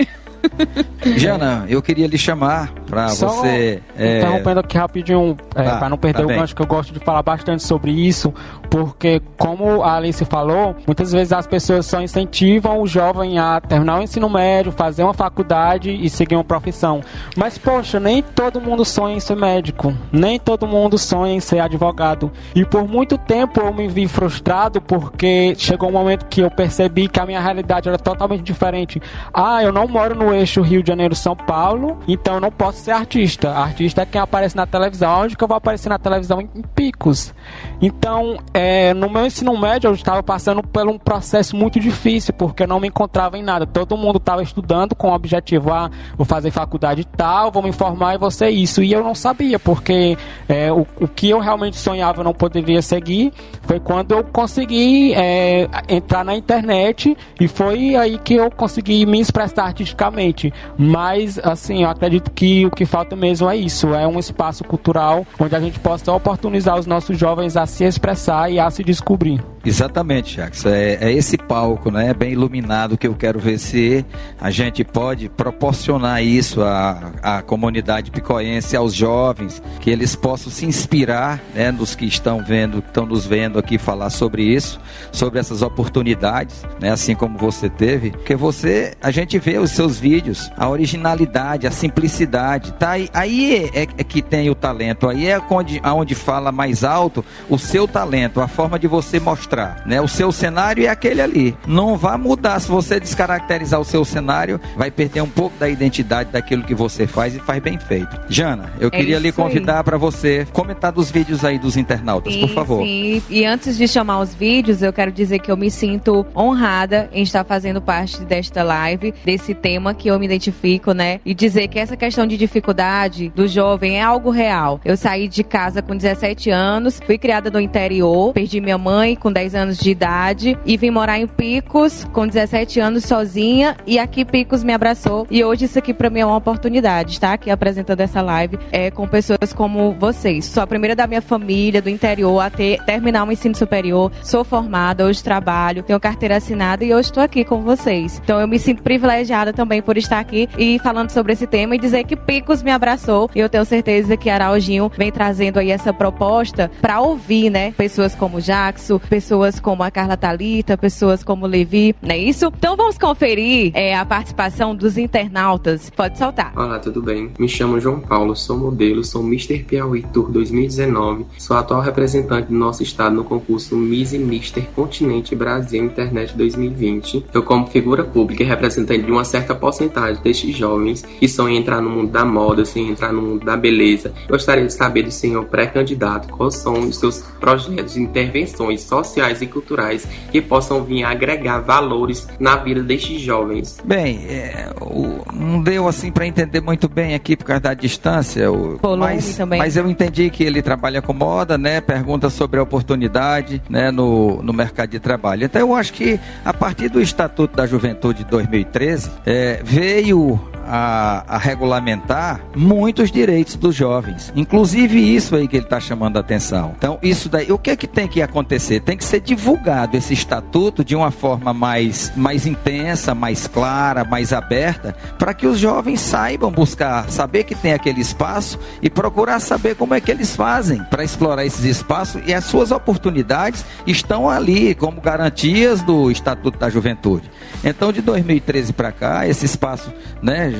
[1.17, 2.73] Jana, eu queria lhe chamar
[3.09, 3.81] Só você.
[3.97, 6.37] é, Interrompendo aqui rapidinho, é, Tá, para não perder tá o bem.
[6.39, 8.33] gancho, que eu gosto de falar bastante sobre isso,
[8.69, 13.99] porque, como a Alice falou, muitas vezes as pessoas só incentivam o jovem a terminar
[13.99, 17.01] o ensino médio, fazer uma faculdade e seguir uma profissão.
[17.35, 21.59] Mas, poxa, nem todo mundo sonha em ser médico, nem todo mundo sonha em ser
[21.59, 22.31] advogado.
[22.55, 27.07] E por muito tempo eu me vi frustrado porque chegou um momento que eu percebi
[27.07, 29.01] que a minha realidade era totalmente diferente.
[29.33, 32.91] Ah, eu não moro no eixo Rio de Janeiro-São Paulo, então eu não posso ser
[32.91, 33.51] artista.
[33.51, 35.21] Artista é quem aparece na televisão.
[35.21, 36.41] Onde que eu vou aparecer na televisão?
[36.41, 37.33] Em, picos.
[37.81, 42.63] Então, é, no meu ensino médio, eu estava passando por um processo muito difícil, porque
[42.63, 43.65] eu não me encontrava em nada.
[43.65, 48.15] Todo mundo estava estudando com o objetivo, ah, vou fazer faculdade tal, vou me formar
[48.15, 48.81] e vou ser isso.
[48.81, 52.81] E eu não sabia, porque é, o, o que eu realmente sonhava eu não poderia
[52.81, 53.33] seguir.
[53.63, 59.19] Foi quando eu consegui é, entrar na internet e foi aí que eu consegui me
[59.19, 60.53] expressar artisticamente.
[60.77, 65.25] Mas, assim, eu acredito que o que falta mesmo é isso: é um espaço cultural
[65.37, 69.43] onde a gente possa oportunizar os nossos jovens a se expressar e a se descobrir.
[69.65, 70.65] Exatamente, Jacques.
[70.65, 74.05] É, é esse palco, né, bem iluminado que eu quero ver se
[74.39, 80.65] a gente pode proporcionar isso à, à comunidade picoense, aos jovens, que eles possam se
[80.65, 84.79] inspirar, né, nos que estão vendo, que estão nos vendo aqui falar sobre isso,
[85.11, 89.99] sobre essas oportunidades, né, assim como você teve, porque você, a gente vê os seus
[89.99, 92.91] vídeos, a originalidade, a simplicidade, tá?
[92.91, 97.23] Aí, aí é, é que tem o talento, aí é onde, aonde fala mais alto
[97.49, 99.48] o seu talento, a forma de você mostrar,
[99.85, 100.01] né?
[100.01, 101.57] O seu cenário é aquele ali.
[101.67, 106.31] Não vai mudar se você descaracterizar o seu cenário, vai perder um pouco da identidade
[106.31, 108.19] daquilo que você faz e faz bem feito.
[108.29, 112.49] Jana, eu É queria lhe convidar para você comentar dos vídeos aí dos internautas, por
[112.49, 112.83] Sim, favor.
[112.83, 113.21] Sim.
[113.29, 117.23] E antes de chamar os vídeos, eu quero dizer que eu me sinto honrada em
[117.23, 121.19] estar fazendo parte desta live, desse tema que eu me identifico, né?
[121.25, 124.79] E dizer que essa questão de dificuldade do jovem é algo real.
[124.83, 129.31] Eu saí de casa com 17 anos, fui criada no interior, perdi minha mãe com
[129.31, 134.25] 10 anos de idade e vim morar em Picos com 17 anos sozinha e aqui
[134.25, 138.01] Picos me abraçou e hoje isso aqui pra mim é uma oportunidade, estar aqui apresentando
[138.01, 140.45] essa live é, com pessoas como vocês.
[140.45, 144.43] Sou a primeira da minha família do interior a ter terminar um ensino superior, sou
[144.43, 148.19] formada, hoje trabalho, tenho carteira assinada e hoje estou aqui com vocês.
[148.23, 151.79] Então eu me sinto privilegiada também por estar aqui e falando sobre esse tema e
[151.79, 155.93] dizer que Picos me abraçou e eu tenho certeza que Araujinho vem trazendo aí essa
[155.93, 157.71] proposta para ouvir, né?
[157.71, 159.28] Pessoas como Jackson, pessoas
[159.61, 162.51] como a Carla Talita, pessoas como Levi, não é isso?
[162.57, 165.91] Então vamos conferir é, a participação dos internautas.
[165.91, 166.51] Pode soltar.
[166.55, 167.31] Olá, tudo bem?
[167.37, 169.59] Me chamo João Paulo, sou modelo, sou Mr.
[169.59, 174.61] Piauí Tour 2019, sou atual representante do nosso estado no concurso Miss e Mr.
[174.75, 177.27] Continente Brasil Internet 2020.
[177.31, 181.81] Eu, como figura pública e representante de uma certa porcentagem destes jovens que sonham entrar
[181.81, 185.45] no mundo da moda, sem entrar no mundo da beleza, gostaria de saber do senhor
[185.45, 191.09] pré-candidato quais são os seus projetos de intervenções sociais e culturais que possam vir a
[191.11, 193.77] agregar valores na vida destes jovens.
[193.83, 198.51] Bem, é, o- não deu assim para entender muito bem aqui por causa da distância,
[198.51, 199.59] o- mas, também.
[199.59, 201.81] mas eu entendi que ele trabalha com moda, né?
[201.81, 205.43] Pergunta sobre a oportunidade, né, no, no mercado de trabalho.
[205.45, 211.23] Então eu acho que a partir do Estatuto da Juventude de 2013 é, veio a,
[211.27, 216.75] a regulamentar muitos direitos dos jovens, inclusive isso aí que ele está chamando a atenção.
[216.77, 218.81] Então isso daí, o que é que tem que acontecer?
[218.81, 224.31] Tem que ser divulgado esse estatuto de uma forma mais, mais intensa, mais clara, mais
[224.31, 229.75] aberta, para que os jovens saibam buscar, saber que tem aquele espaço e procurar saber
[229.75, 234.75] como é que eles fazem para explorar esses espaços e as suas oportunidades estão ali
[234.75, 237.29] como garantias do Estatuto da Juventude.
[237.63, 240.51] Então, de 2013 para cá, esse espaço, né,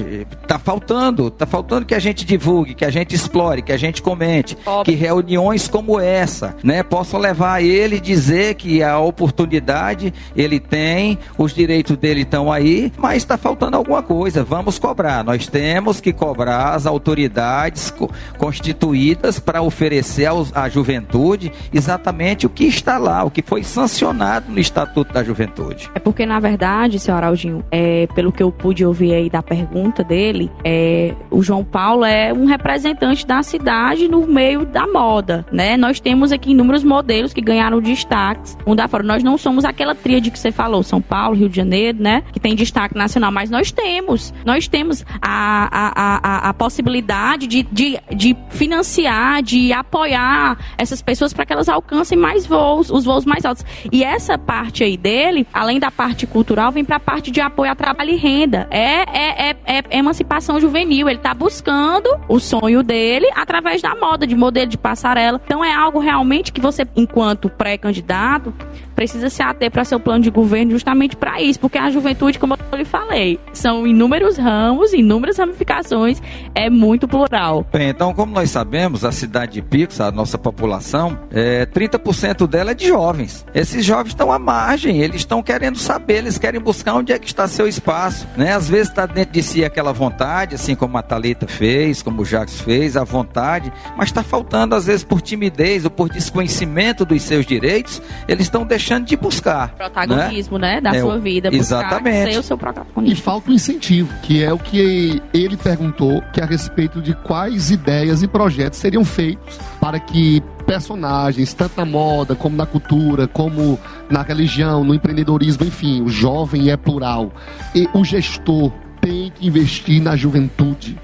[0.48, 4.02] tá faltando, tá faltando que a gente divulgue, que a gente explore, que a gente
[4.02, 4.86] comente, Óbvio.
[4.86, 11.18] que reuniões como essa, né, possam levar ele e dizer que a oportunidade ele tem,
[11.38, 14.44] os direitos dele estão aí, mas está faltando alguma coisa.
[14.44, 15.24] Vamos cobrar.
[15.24, 17.94] Nós temos que cobrar as autoridades
[18.38, 24.52] constituídas para oferecer aos, à juventude exatamente o que está lá, o que foi sancionado
[24.52, 25.90] no Estatuto da Juventude.
[25.94, 29.89] É porque, na verdade, senhor Araudinho, é, pelo que eu pude ouvir aí da pergunta
[30.04, 35.78] dele, é, o João Paulo é um representante da cidade no meio da moda, né?
[35.78, 39.04] Nós temos aqui inúmeros modelos que ganharam destaques, um da fora.
[39.04, 42.24] Nós não somos aquela tríade que você falou, São Paulo, Rio de Janeiro, né?
[42.32, 47.64] Que tem destaque nacional, mas nós temos, nós temos a, a, a, a possibilidade de,
[47.64, 53.26] de, de financiar, de apoiar essas pessoas para que elas alcancem mais voos, os voos
[53.26, 53.66] mais altos.
[53.92, 57.72] E essa parte aí dele, além da parte cultural, vem para a parte de apoio
[57.72, 58.68] a trabalho e renda.
[58.70, 61.08] É, é, é, é emancipação juvenil.
[61.08, 65.40] Ele está buscando o sonho dele através da moda, de modelo de passarela.
[65.46, 68.52] Então é algo realmente que você, enquanto pré-candidato,
[69.00, 72.58] precisa se ater para seu plano de governo justamente para isso, porque a juventude, como
[72.70, 76.22] eu lhe falei, são inúmeros ramos, inúmeras ramificações,
[76.54, 77.66] é muito plural.
[77.72, 82.72] Bem, então, como nós sabemos, a cidade de Pix, a nossa população, é, 30% dela
[82.72, 83.46] é de jovens.
[83.56, 87.28] Esses jovens estão à margem, eles estão querendo saber, eles querem buscar onde é que
[87.28, 88.54] está seu espaço, né?
[88.54, 92.26] Às vezes está dentro de si aquela vontade, assim como a Talita fez, como o
[92.26, 97.22] Jacques fez, a vontade, mas está faltando às vezes por timidez ou por desconhecimento dos
[97.22, 99.70] seus direitos, eles estão deixando deixando de buscar.
[99.76, 100.76] Protagonismo, né?
[100.76, 101.50] né da é, sua vida.
[101.54, 102.34] Exatamente.
[102.34, 103.14] Ser o seu protagonista.
[103.14, 107.14] E falta o incentivo, que é o que ele perguntou, que é a respeito de
[107.14, 113.28] quais ideias e projetos seriam feitos para que personagens, tanto na moda, como na cultura,
[113.28, 117.32] como na religião, no empreendedorismo, enfim, o jovem é plural.
[117.76, 120.98] E o gestor tem que investir na juventude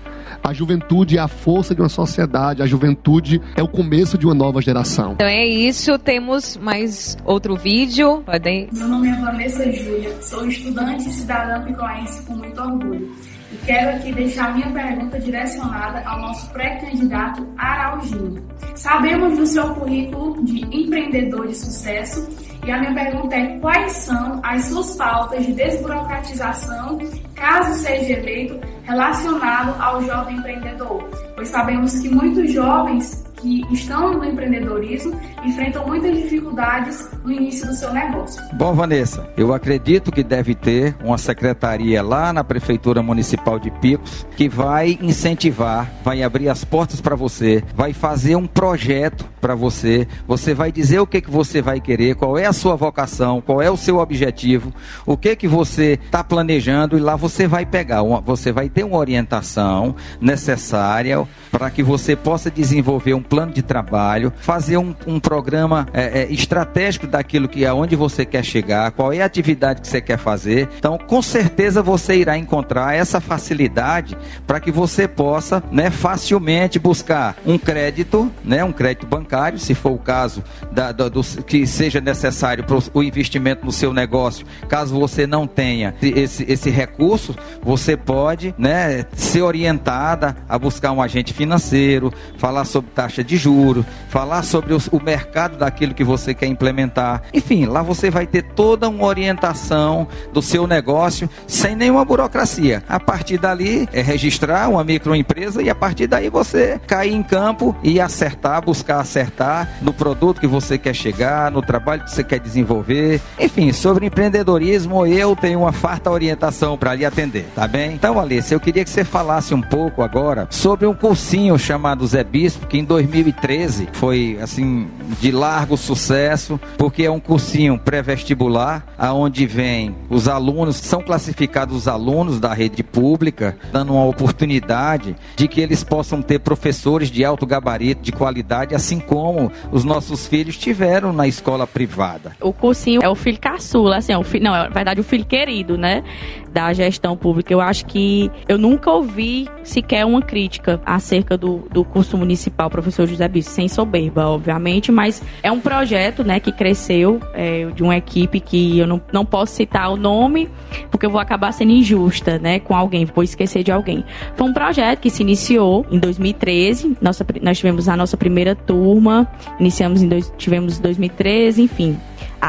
[0.46, 4.36] a juventude é a força de uma sociedade, a juventude é o começo de uma
[4.36, 5.14] nova geração.
[5.14, 8.22] Então é isso, temos mais outro vídeo.
[8.24, 8.70] Podem.
[8.72, 13.12] Meu nome é Vanessa Júlia, sou estudante e cidadã picoense com muito orgulho.
[13.52, 18.44] E quero aqui deixar minha pergunta direcionada ao nosso pré-candidato Araujinho.
[18.76, 22.28] Sabemos do seu currículo de empreendedor de sucesso
[22.64, 27.00] e a minha pergunta é quais são as suas pautas de desburocratização,
[27.36, 31.04] caso seja eleito, relacionado ao jovem empreendedor,
[31.36, 37.74] pois sabemos que muitos jovens que estão no empreendedorismo enfrentam muitas dificuldades no início do
[37.74, 38.42] seu negócio.
[38.54, 44.26] Bom, Vanessa, eu acredito que deve ter uma secretaria lá na Prefeitura Municipal de Picos
[44.36, 50.08] que vai incentivar, vai abrir as portas para você, vai fazer um projeto para você,
[50.28, 53.62] você vai dizer o que, que você vai querer, qual é a sua vocação, qual
[53.62, 54.74] é o seu objetivo,
[55.06, 58.84] o que que você está planejando e lá você vai pegar, uma, você vai ter
[58.84, 65.20] uma orientação necessária para que você possa desenvolver um plano de trabalho, fazer um, um
[65.20, 69.88] programa é, é, estratégico daquilo que aonde você quer chegar, qual é a atividade que
[69.88, 70.70] você quer fazer.
[70.78, 77.36] Então, com certeza você irá encontrar essa facilidade para que você possa, né, facilmente buscar
[77.46, 82.00] um crédito, né, um crédito bancário, se for o caso da, do, do, que seja
[82.00, 84.46] necessário para o investimento no seu negócio.
[84.68, 91.02] Caso você não tenha esse, esse recurso, você pode, né, ser orientada a buscar um
[91.02, 96.04] agente financeiro, falar sobre taxa taxa de juros, falar sobre os, o mercado daquilo que
[96.04, 97.22] você quer implementar.
[97.34, 102.84] Enfim, lá você vai ter toda uma orientação do seu negócio sem nenhuma burocracia.
[102.90, 107.76] A partir dali é registrar uma microempresa e a partir daí você cair em campo
[107.84, 112.40] e acertar, buscar acertar no produto que você quer chegar, no trabalho que você quer
[112.40, 113.22] desenvolver.
[113.40, 117.94] Enfim, sobre empreendedorismo eu tenho uma farta orientação para lhe atender, tá bem?
[117.94, 122.24] Então, Alice, eu queria que você falasse um pouco agora sobre um cursinho chamado Zé
[122.24, 124.88] Bispo, que em 2013 foi assim
[125.20, 131.88] de largo sucesso, porque é um cursinho pré-vestibular, aonde vem os alunos, são classificados os
[131.88, 137.46] alunos da rede pública, dando uma oportunidade de que eles possam ter professores de alto
[137.46, 142.36] gabarito, de qualidade, assim como os nossos filhos tiveram na escola privada.
[142.42, 145.26] O cursinho é o filho caçula, assim, é o filho, não, é verdade o filho
[145.26, 146.04] querido, né,
[146.52, 147.52] da gestão pública.
[147.52, 152.95] Eu acho que eu nunca ouvi sequer uma crítica acerca do, do curso municipal professor
[153.06, 157.98] José Bispo, sem soberba, obviamente, mas é um projeto, né, que cresceu é, de uma
[157.98, 160.50] equipe que eu não, não posso citar o nome,
[160.90, 164.06] porque eu vou acabar sendo injusta, né, com alguém, vou esquecer de alguém.
[164.36, 169.28] Foi um projeto que se iniciou em 2013, nossa, nós tivemos a nossa primeira turma,
[169.60, 171.98] iniciamos em dois, tivemos 2013, enfim,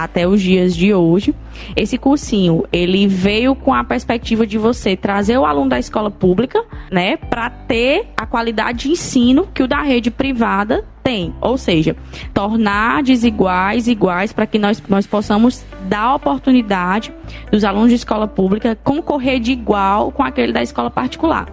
[0.04, 1.35] até os dias de hoje.
[1.74, 6.62] Esse cursinho, ele veio com a perspectiva de você trazer o aluno da escola pública,
[6.90, 11.94] né, para ter a qualidade de ensino que o da rede privada tem, ou seja,
[12.34, 17.12] tornar desiguais iguais para que nós, nós possamos dar oportunidade
[17.48, 21.46] dos alunos de escola pública concorrer de igual com aquele da escola particular.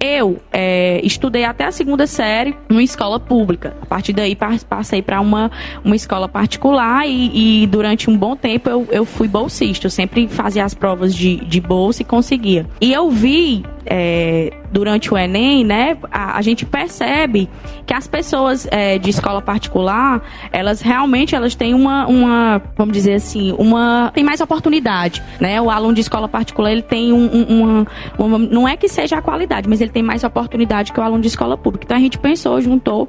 [0.00, 3.76] Eu é, estudei até a segunda série numa escola pública.
[3.80, 4.36] A partir daí
[4.68, 5.50] passei para uma,
[5.84, 9.86] uma escola particular e, e, durante um bom tempo eu, eu fui bolsista.
[9.86, 12.66] Eu sempre fazia as provas de, de bolsa e conseguia.
[12.80, 17.48] E eu vi é, durante o Enem, né, a, a, gente percebe
[17.86, 23.14] que as pessoas é, de escola particular, elas realmente elas têm uma, uma, vamos dizer
[23.14, 25.60] assim, uma tem mais oportunidade, né?
[25.60, 27.86] O aluno de escola particular ele tem um, um, uma,
[28.18, 31.22] uma, não é que seja a qualidade, mas ele tem mais oportunidade que o aluno
[31.22, 31.84] de escola pública.
[31.84, 33.08] Então a gente pensou, juntou,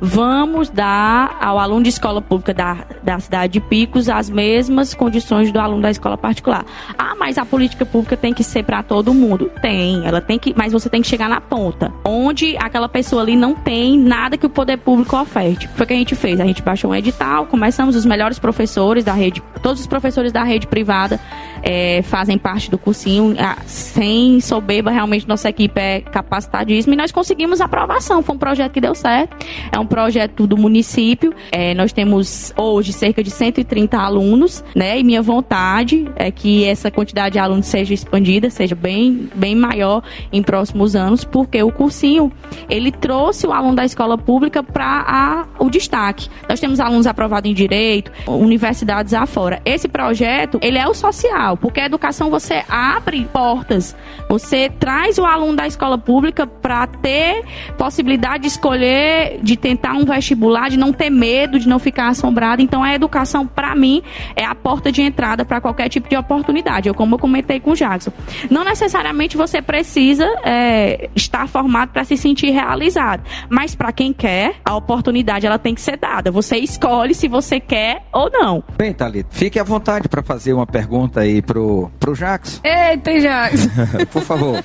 [0.00, 5.50] vamos dar ao aluno de escola pública da, da cidade de Picos as mesmas condições
[5.52, 6.64] do aluno da escola particular.
[6.96, 9.50] Ah, mas a política pública tem que ser para todo mundo.
[9.60, 13.36] Tem, ela tem que, mas você tem que chegar na ponta, onde aquela pessoa ali
[13.36, 15.68] não tem nada que o poder público oferte.
[15.68, 16.40] Foi o que a gente fez.
[16.40, 20.42] A gente baixou um edital, começamos os melhores professores da rede, todos os professores da
[20.42, 21.20] rede privada
[21.62, 23.36] é, fazem parte do cursinho.
[23.66, 28.22] Sem soberba, realmente nossa equipe é capacitadíssima e nós conseguimos aprovação.
[28.22, 29.36] Foi um projeto que deu certo.
[29.72, 31.32] É um projeto do município.
[31.52, 34.98] É, nós temos hoje cerca de 130 alunos, né?
[34.98, 40.02] E minha vontade é que essa quantidade de alunos seja expandida, seja bem, bem maior
[40.32, 42.32] em próximos anos, porque o cursinho
[42.68, 46.28] ele trouxe o aluno da escola pública para o destaque.
[46.48, 49.60] Nós temos alunos aprovados em direito, universidades afora.
[49.64, 53.96] Esse projeto ele é o social, porque a educação você abre portas,
[54.28, 57.44] você traz o aluno da escola pública para ter
[57.76, 62.62] possibilidade de escolher, de tentar um vestibular, de não ter medo, de não ficar assombrado.
[62.62, 64.02] Então a educação para mim
[64.36, 66.88] é a porta de entrada para qualquer tipo de oportunidade.
[66.88, 68.12] Eu como eu comentei com o Jackson,
[68.50, 73.22] não necessariamente você precisa é, estar formado para se sentir realizado.
[73.48, 76.30] Mas para quem quer, a oportunidade ela tem que ser dada.
[76.30, 78.62] Você escolhe se você quer ou não.
[78.76, 82.60] Bem, Thalita, fique à vontade para fazer uma pergunta aí pro, pro Jackson.
[82.64, 83.70] Eita, Jackson.
[84.12, 84.62] Por favor.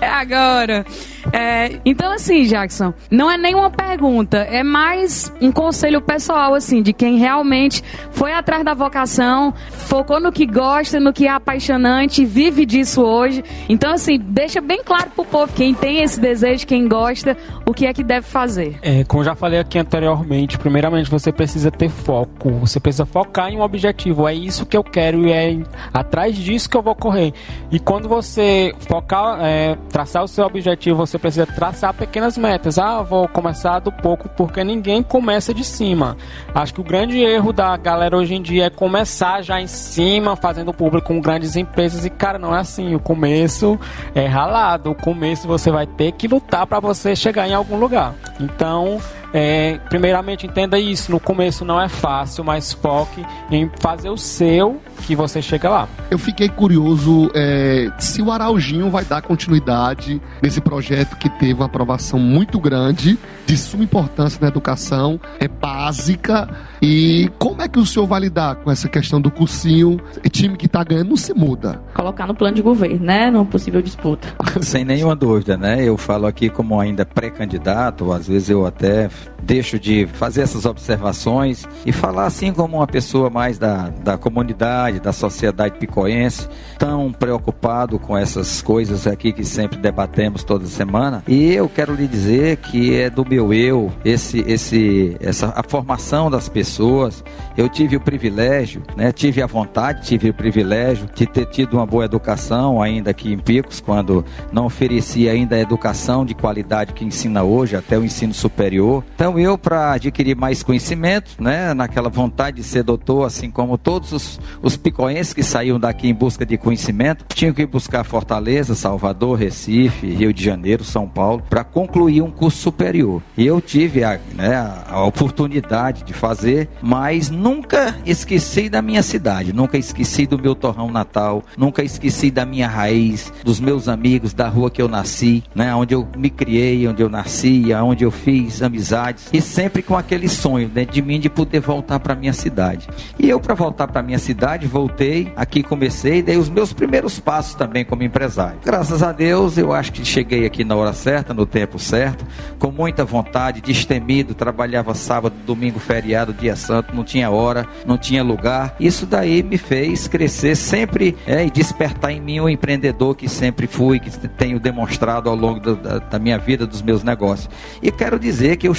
[0.00, 0.84] É agora.
[1.32, 6.92] É, então, assim, Jackson, não é nenhuma pergunta, é mais um conselho pessoal, assim, de
[6.92, 12.64] quem realmente foi atrás da vocação, focou no que gosta, no que é apaixonante, vive
[12.64, 13.44] disso hoje.
[13.68, 17.36] Então, assim, deixa bem claro pro povo, quem tem esse desejo, quem gosta,
[17.66, 18.78] o que é que deve fazer.
[18.82, 23.56] É, como já falei aqui anteriormente, primeiramente você precisa ter foco, você precisa focar em
[23.56, 24.26] um objetivo.
[24.26, 25.58] É isso que eu quero e é
[25.92, 27.32] atrás disso que eu vou correr.
[27.70, 32.78] E quando você focar, é, traçar o seu objetivo, você precisa traçar pequenas metas.
[32.78, 36.16] Ah, vou começar do pouco porque ninguém começa de cima.
[36.54, 40.36] Acho que o grande erro da galera hoje em dia é começar já em cima,
[40.36, 42.94] fazendo público com grandes empresas e cara, não é assim.
[42.94, 43.78] O começo
[44.14, 44.90] é ralado.
[44.90, 48.14] O começo você vai ter que lutar para você chegar em algum lugar.
[48.38, 48.98] Então,
[49.32, 54.80] é, primeiramente entenda isso, no começo não é fácil, mas foque em fazer o seu
[55.06, 55.88] que você chega lá.
[56.10, 61.66] Eu fiquei curioso é, se o Araujinho vai dar continuidade nesse projeto que teve uma
[61.66, 63.18] aprovação muito grande,
[63.50, 66.48] de suma importância na educação, é básica.
[66.80, 70.00] E como é que o senhor vai lidar com essa questão do cursinho?
[70.22, 71.82] E time que está ganhando não se muda.
[71.92, 73.28] Colocar no plano de governo, né?
[73.28, 74.28] Numa possível disputa.
[74.62, 75.82] Sem nenhuma dúvida, né?
[75.82, 79.10] Eu falo aqui como ainda pré-candidato, às vezes eu até
[79.42, 85.00] deixo de fazer essas observações e falar assim como uma pessoa mais da, da comunidade,
[85.00, 91.22] da sociedade picoense, tão preocupado com essas coisas aqui que sempre debatemos toda semana.
[91.26, 96.30] E eu quero lhe dizer que é do meu eu, esse, esse, essa, a formação
[96.30, 97.24] das pessoas.
[97.56, 101.86] Eu tive o privilégio, né, tive a vontade, tive o privilégio de ter tido uma
[101.86, 107.04] boa educação ainda aqui em Picos, quando não oferecia ainda a educação de qualidade que
[107.04, 109.04] ensina hoje, até o ensino superior.
[109.30, 114.10] Então eu, para adquirir mais conhecimento, né, naquela vontade de ser doutor, assim como todos
[114.10, 119.38] os, os picoenses que saíam daqui em busca de conhecimento, tinham que buscar Fortaleza, Salvador,
[119.38, 123.22] Recife, Rio de Janeiro, São Paulo, para concluir um curso superior.
[123.36, 124.56] E eu tive a, né,
[124.88, 130.90] a oportunidade de fazer, mas nunca esqueci da minha cidade, nunca esqueci do meu torrão
[130.90, 135.72] natal, nunca esqueci da minha raiz, dos meus amigos, da rua que eu nasci, né,
[135.72, 140.28] onde eu me criei, onde eu nasci, onde eu fiz amizades, e sempre com aquele
[140.28, 142.88] sonho dentro né, de mim de poder voltar para minha cidade.
[143.18, 147.54] E eu, para voltar para minha cidade, voltei, aqui comecei, dei os meus primeiros passos
[147.54, 148.58] também como empresário.
[148.64, 152.24] Graças a Deus, eu acho que cheguei aqui na hora certa, no tempo certo,
[152.58, 158.22] com muita vontade, destemido, trabalhava sábado, domingo, feriado, dia santo, não tinha hora, não tinha
[158.22, 158.74] lugar.
[158.80, 163.66] Isso daí me fez crescer sempre é, e despertar em mim o empreendedor que sempre
[163.66, 167.48] fui, que tenho demonstrado ao longo da, da minha vida, dos meus negócios.
[167.82, 168.74] E quero dizer que eu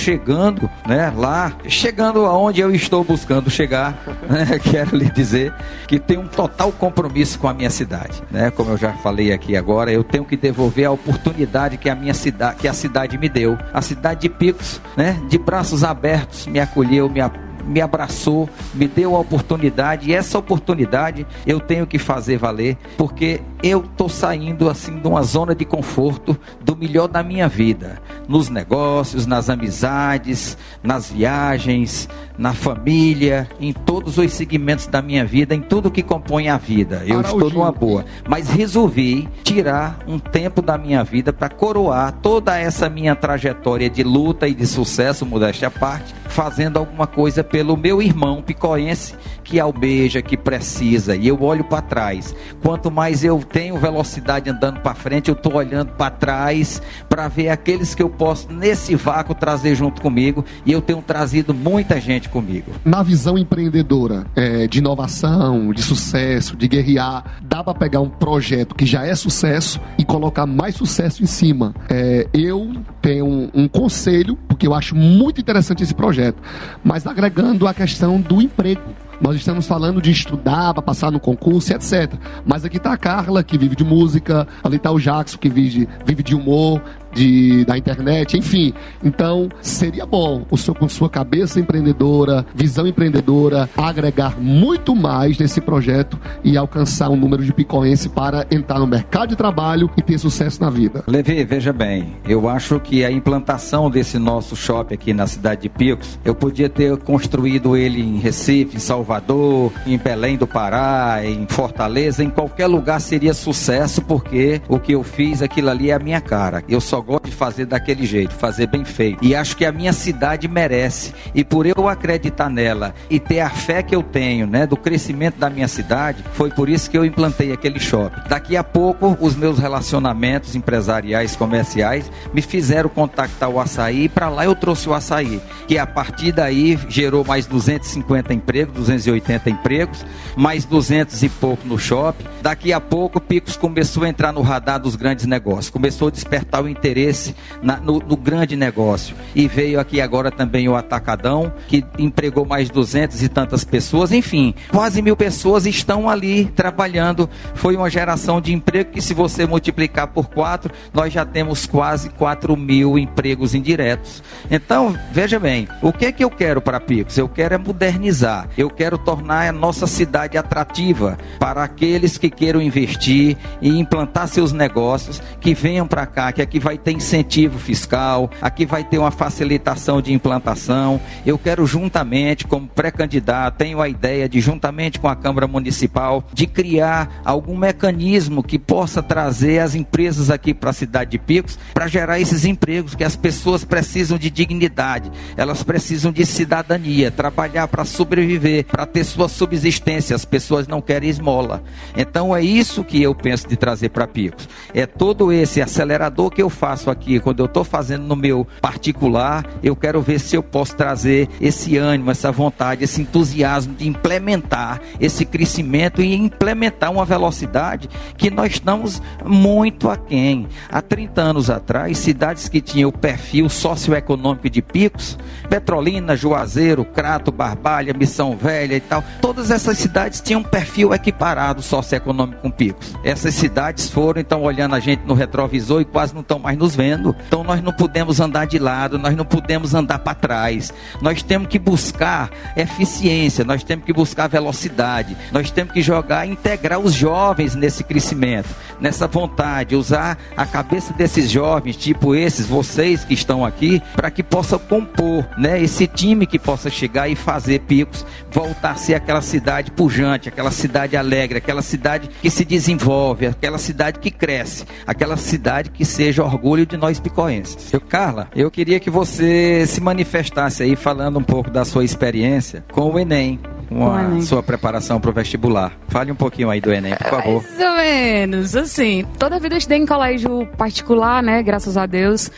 [0.87, 3.97] né, lá, chegando aonde eu estou buscando chegar,
[4.29, 5.53] né, quero lhe dizer
[5.87, 8.21] que tenho um total compromisso com a minha cidade.
[8.31, 8.51] Né?
[8.51, 12.13] Como eu já falei aqui agora, eu tenho que devolver a oportunidade que a minha
[12.13, 13.57] cidade, que a cidade me deu.
[13.73, 17.21] A cidade de Picos, né, de braços abertos, me acolheu, me
[17.61, 23.41] me abraçou, me deu a oportunidade e essa oportunidade eu tenho que fazer valer, porque
[23.63, 28.49] eu estou saindo assim de uma zona de conforto do melhor da minha vida, nos
[28.49, 32.09] negócios, nas amizades, nas viagens,
[32.41, 37.03] na família, em todos os segmentos da minha vida, em tudo que compõe a vida.
[37.05, 42.57] Eu estou numa boa, mas resolvi tirar um tempo da minha vida para coroar toda
[42.57, 47.77] essa minha trajetória de luta e de sucesso, modéstia à parte, fazendo alguma coisa pelo
[47.77, 49.13] meu irmão picoense
[49.43, 51.15] que almeja, que precisa.
[51.15, 52.33] E eu olho para trás.
[52.63, 57.49] Quanto mais eu tenho velocidade andando para frente, eu estou olhando para trás para ver
[57.49, 60.43] aqueles que eu posso nesse vácuo trazer junto comigo.
[60.65, 62.71] E eu tenho trazido muita gente comigo.
[62.83, 68.73] Na visão empreendedora, é, de inovação, de sucesso, de guerrear, dá para pegar um projeto
[68.73, 71.75] que já é sucesso e colocar mais sucesso em cima.
[71.89, 72.71] É, eu
[73.01, 76.41] tenho um, um conselho, porque eu acho muito interessante esse projeto,
[76.83, 78.81] mas agregando a questão do emprego.
[79.21, 82.11] Nós estamos falando de estudar para passar no concurso, etc.
[82.43, 85.87] Mas aqui está a Carla, que vive de música, ali está o Jackson, que vive,
[86.03, 86.81] vive de humor,
[87.13, 88.73] de, da internet, enfim.
[89.03, 95.61] Então, seria bom o seu, com sua cabeça empreendedora, visão empreendedora, agregar muito mais nesse
[95.61, 100.17] projeto e alcançar um número de picoense para entrar no mercado de trabalho e ter
[100.17, 101.03] sucesso na vida.
[101.07, 105.69] Levi, veja bem, eu acho que a implantação desse nosso shopping aqui na cidade de
[105.69, 111.45] Picos, eu podia ter construído ele em Recife, em Salvador, em Belém do Pará, em
[111.47, 115.99] Fortaleza, em qualquer lugar seria sucesso, porque o que eu fiz, aquilo ali é a
[115.99, 116.63] minha cara.
[116.69, 119.23] Eu só gosto de fazer daquele jeito, fazer bem feito.
[119.23, 121.13] E acho que a minha cidade merece.
[121.33, 125.37] E por eu acreditar nela e ter a fé que eu tenho, né, do crescimento
[125.37, 128.21] da minha cidade, foi por isso que eu implantei aquele shopping.
[128.27, 134.29] Daqui a pouco, os meus relacionamentos empresariais, comerciais, me fizeram contactar o açaí e para
[134.29, 140.05] lá eu trouxe o açaí, que a partir daí gerou mais 250 empregos, 280 empregos,
[140.35, 142.25] mais 200 e pouco no shopping.
[142.41, 146.63] Daqui a pouco, Picos começou a entrar no radar dos grandes negócios, começou a despertar
[146.63, 147.33] o interesse interesse
[147.63, 149.15] na, no, no, grande negócio.
[149.33, 154.11] E veio aqui agora também o Atacadão, que empregou mais duzentas e tantas pessoas.
[154.11, 157.29] Enfim, quase mil pessoas estão ali trabalhando.
[157.55, 162.09] Foi uma geração de emprego que, se você multiplicar por quatro, nós já temos quase
[162.09, 164.21] quatro mil empregos indiretos.
[164.49, 167.17] Então, veja bem, o que é que eu quero para Picos?
[167.17, 168.49] Eu quero é modernizar.
[168.57, 174.51] Eu quero tornar a nossa cidade atrativa para aqueles que queiram investir e implantar seus
[174.51, 179.11] negócios, que venham para cá, que aqui vai ter incentivo fiscal, aqui vai ter uma
[179.11, 180.99] facilitação de implantação.
[181.25, 186.47] Eu quero juntamente, como pré-candidato, tenho a ideia de juntamente com a Câmara Municipal de
[186.47, 191.87] criar algum mecanismo que possa trazer as empresas aqui para a cidade de Picos para
[191.87, 197.85] gerar esses empregos que as pessoas precisam de dignidade, elas precisam de cidadania, trabalhar para
[197.85, 200.15] sobreviver, para ter sua subsistência.
[200.15, 201.63] As pessoas não querem esmola.
[201.95, 204.47] Então é isso que eu penso de trazer para Picos.
[204.73, 208.47] É todo esse acelerador que eu faço faço aqui, quando eu estou fazendo no meu
[208.61, 213.85] particular, eu quero ver se eu posso trazer esse ânimo, essa vontade, esse entusiasmo de
[213.85, 220.47] implementar esse crescimento e implementar uma velocidade que nós estamos muito aquém.
[220.69, 225.17] Há 30 anos atrás, cidades que tinham o perfil socioeconômico de picos,
[225.49, 231.61] Petrolina, Juazeiro, Crato, Barbalha, Missão Velha e tal, todas essas cidades tinham um perfil equiparado
[231.61, 232.95] socioeconômico com picos.
[233.03, 236.75] Essas cidades foram, então, olhando a gente no retrovisor e quase não estão mais nos
[236.75, 237.15] vendo.
[237.27, 240.71] Então nós não podemos andar de lado, nós não podemos andar para trás.
[241.01, 246.79] Nós temos que buscar eficiência, nós temos que buscar velocidade, nós temos que jogar, integrar
[246.79, 248.49] os jovens nesse crescimento,
[248.79, 254.21] nessa vontade, usar a cabeça desses jovens, tipo esses, vocês que estão aqui, para que
[254.21, 259.21] possa compor, né, esse time que possa chegar e fazer Picos voltar a ser aquela
[259.21, 265.17] cidade pujante, aquela cidade alegre, aquela cidade que se desenvolve, aquela cidade que cresce, aquela
[265.17, 267.71] cidade que seja orgulho de nós picoenses.
[267.73, 272.63] Eu, Carla, eu queria que você se manifestasse aí falando um pouco da sua experiência
[272.71, 273.39] com o Enem
[273.71, 274.21] com a Enem.
[274.21, 275.71] sua preparação para o vestibular.
[275.87, 277.43] Fale um pouquinho aí do Enem, por favor.
[277.43, 281.85] Mais ou menos, assim, toda a vida eu estudei em colégio particular, né, graças a
[281.85, 282.29] Deus.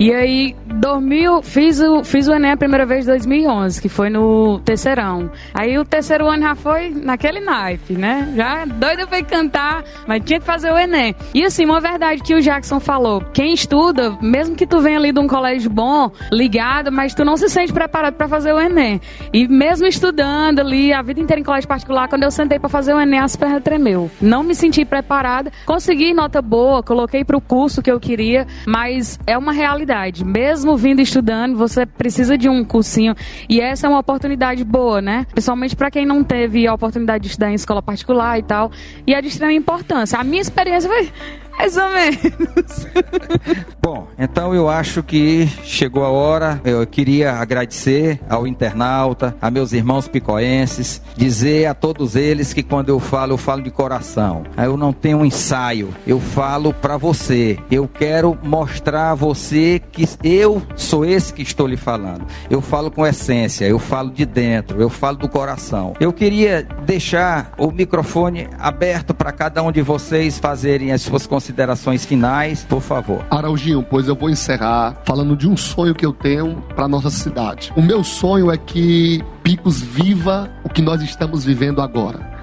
[0.00, 4.08] E aí, 2000, fiz o, fiz o Enem a primeira vez em 2011, que foi
[4.08, 5.28] no terceirão.
[5.52, 8.32] Aí o terceiro ano já foi naquele naipe, né?
[8.36, 11.16] Já doida foi cantar, mas tinha que fazer o Enem.
[11.34, 15.10] E assim, uma verdade que o Jackson falou: quem estuda, mesmo que tu venha ali
[15.10, 19.00] de um colégio bom, ligado, mas tu não se sente preparado para fazer o Enem.
[19.32, 22.94] E mesmo estudando ali a vida inteira em colégio particular, quando eu sentei para fazer
[22.94, 24.08] o Enem, as pernas tremeu.
[24.20, 29.18] Não me senti preparada, consegui nota boa, coloquei para o curso que eu queria, mas
[29.26, 30.24] é uma realidade oportunidade.
[30.24, 33.14] Mesmo vindo estudando, você precisa de um cursinho.
[33.48, 35.26] E essa é uma oportunidade boa, né?
[35.32, 38.70] Principalmente para quem não teve a oportunidade de estudar em escola particular e tal.
[39.06, 40.18] E é de extrema importância.
[40.18, 41.10] A minha experiência foi
[41.58, 42.86] mais ou menos.
[43.82, 46.60] Bom, então eu acho que chegou a hora.
[46.64, 52.90] Eu queria agradecer ao internauta, a meus irmãos picoenses, dizer a todos eles que quando
[52.90, 54.44] eu falo, eu falo de coração.
[54.56, 57.58] Eu não tenho um ensaio, eu falo para você.
[57.70, 62.24] Eu quero mostrar a você que eu sou esse que estou lhe falando.
[62.48, 65.94] Eu falo com essência, eu falo de dentro, eu falo do coração.
[65.98, 71.47] Eu queria deixar o microfone aberto para cada um de vocês fazerem as suas considerações
[71.48, 73.24] considerações finais, por favor.
[73.30, 77.72] Araujinho, pois eu vou encerrar falando de um sonho que eu tenho para nossa cidade.
[77.74, 82.36] O meu sonho é que Picos viva o que nós estamos vivendo agora.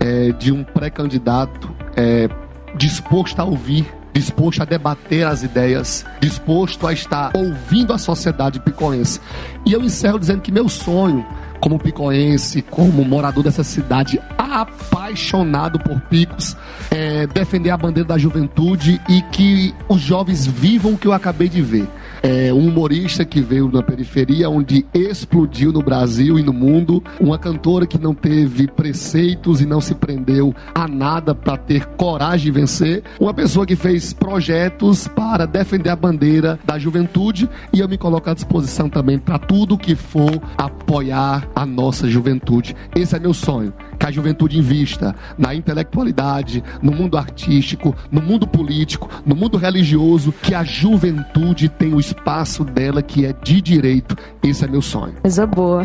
[0.00, 2.28] É, de um pré-candidato é,
[2.76, 9.20] disposto a ouvir disposto a debater as ideias, disposto a estar ouvindo a sociedade picoense.
[9.64, 11.24] E eu encerro dizendo que meu sonho
[11.60, 16.56] como picoense, como morador dessa cidade apaixonado por picos,
[16.90, 21.48] é, defender a bandeira da juventude e que os jovens vivam o que eu acabei
[21.48, 21.86] de ver
[22.22, 27.38] é, um humorista que veio da periferia, onde explodiu no Brasil e no mundo, uma
[27.38, 32.50] cantora que não teve preceitos e não se prendeu a nada para ter coragem de
[32.50, 37.48] vencer, uma pessoa que fez projetos para defender a bandeira da juventude.
[37.72, 42.74] E eu me coloco à disposição também para tudo que for apoiar a nossa juventude.
[42.94, 48.46] Esse é meu sonho que a juventude invista na intelectualidade, no mundo artístico, no mundo
[48.46, 54.16] político, no mundo religioso, que a juventude tem o espaço dela que é de direito.
[54.42, 55.14] Esse é meu sonho.
[55.22, 55.84] Coisa boa.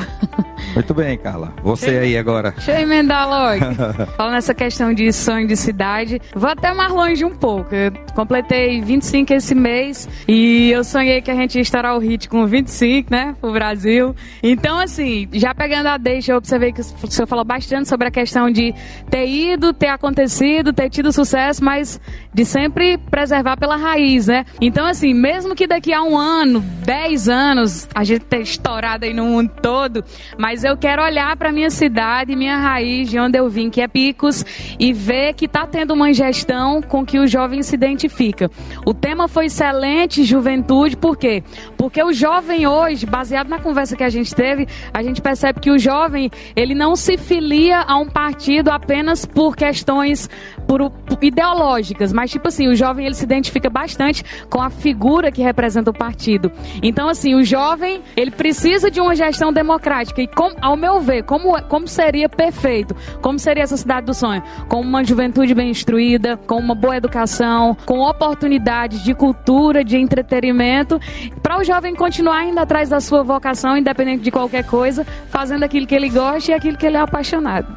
[0.73, 1.53] Muito bem, Carla.
[1.63, 2.51] Você aí agora.
[2.51, 3.75] Deixa eu emendar logo.
[4.15, 7.73] Falando nessa questão de sonho de cidade, vou até mais longe um pouco.
[7.73, 12.29] Eu completei 25 esse mês e eu sonhei que a gente ia estourar o hit
[12.29, 14.15] com 25, né, pro Brasil.
[14.41, 18.11] Então, assim, já pegando a deixa, eu observei que o senhor falou bastante sobre a
[18.11, 18.73] questão de
[19.09, 21.99] ter ido, ter acontecido, ter tido sucesso, mas
[22.33, 24.45] de sempre preservar pela raiz, né?
[24.59, 29.13] Então, assim, mesmo que daqui a um ano, dez anos, a gente tenha estourado aí
[29.13, 30.03] no mundo todo,
[30.37, 33.87] mas eu quero olhar para minha cidade, minha raiz, de onde eu vim, que é
[33.87, 34.43] Picos,
[34.79, 38.49] e ver que tá tendo uma gestão com que o jovem se identifica.
[38.85, 41.43] O tema foi excelente, juventude, por quê?
[41.77, 45.69] Porque o jovem hoje, baseado na conversa que a gente teve, a gente percebe que
[45.69, 50.29] o jovem, ele não se filia a um partido apenas por questões
[50.67, 55.31] por, por, ideológicas, mas tipo assim, o jovem ele se identifica bastante com a figura
[55.31, 56.51] que representa o partido.
[56.81, 61.23] Então assim, o jovem, ele precisa de uma gestão democrática e com, ao meu ver,
[61.23, 62.95] como como seria perfeito?
[63.21, 64.41] Como seria essa cidade do sonho?
[64.67, 70.99] Com uma juventude bem instruída, com uma boa educação, com oportunidades de cultura, de entretenimento,
[71.41, 75.85] para o jovem continuar indo atrás da sua vocação, independente de qualquer coisa, fazendo aquilo
[75.85, 77.67] que ele gosta e aquilo que ele é apaixonado.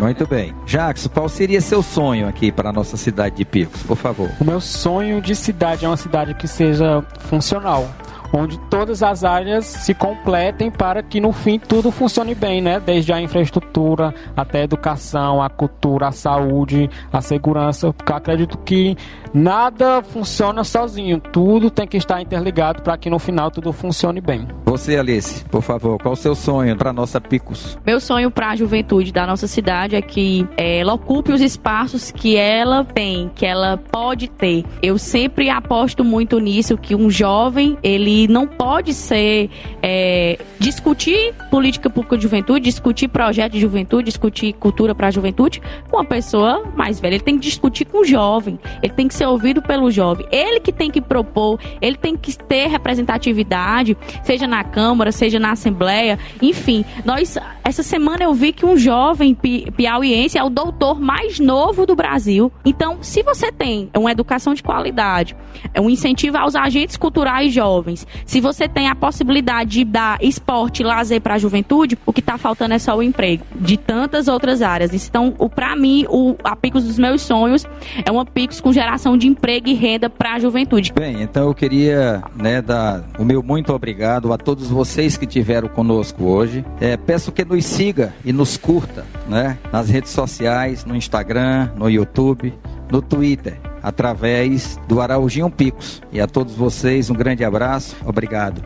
[0.00, 0.54] Muito bem.
[0.66, 4.30] Jackson, qual seria seu sonho aqui para a nossa cidade de Picos, por favor?
[4.40, 7.88] O meu sonho de cidade é uma cidade que seja funcional
[8.32, 12.80] onde todas as áreas se completem para que no fim tudo funcione bem, né?
[12.80, 17.92] Desde a infraestrutura até a educação, a cultura, a saúde, a segurança.
[17.92, 18.96] Porque eu acredito que
[19.32, 24.46] nada funciona sozinho, tudo tem que estar interligado para que no final tudo funcione bem.
[24.64, 27.78] Você, Alice, por favor, qual o seu sonho para nossa Picos?
[27.84, 32.10] Meu sonho para a juventude da nossa cidade é que é, ela ocupe os espaços
[32.10, 34.64] que ela tem, que ela pode ter.
[34.82, 39.50] Eu sempre aposto muito nisso que um jovem ele não pode ser
[39.82, 45.60] é, discutir política pública de juventude, discutir projeto de juventude, discutir cultura para a juventude
[45.90, 47.14] com uma pessoa mais velha.
[47.14, 48.58] Ele tem que discutir com o jovem.
[48.82, 50.26] Ele tem que ser ouvido pelo jovem.
[50.32, 55.52] Ele que tem que propor, ele tem que ter representatividade, seja na Câmara, seja na
[55.52, 56.86] Assembleia, enfim.
[57.04, 61.84] Nós, essa semana eu vi que um jovem pi piauiense é o doutor mais novo
[61.84, 62.50] do Brasil.
[62.64, 65.36] Então, se você tem uma educação de qualidade,
[65.78, 71.20] um incentivo aos agentes culturais jovens, se você tem a possibilidade de dar esporte lazer
[71.20, 74.94] para a juventude, o que está faltando é só o emprego, de tantas outras áreas.
[74.94, 77.66] Então, para mim, o, a Picos dos meus sonhos
[78.04, 80.92] é uma Picos com geração de emprego e renda para a juventude.
[80.92, 85.68] Bem, então eu queria né, dar o meu muito obrigado a todos vocês que tiveram
[85.68, 86.64] conosco hoje.
[86.80, 91.88] É, peço que nos siga e nos curta né, nas redes sociais, no Instagram, no
[91.88, 92.52] YouTube,
[92.90, 96.02] no Twitter através do Araujinho Picos.
[96.12, 97.96] E a todos vocês um grande abraço.
[98.04, 98.62] Obrigado.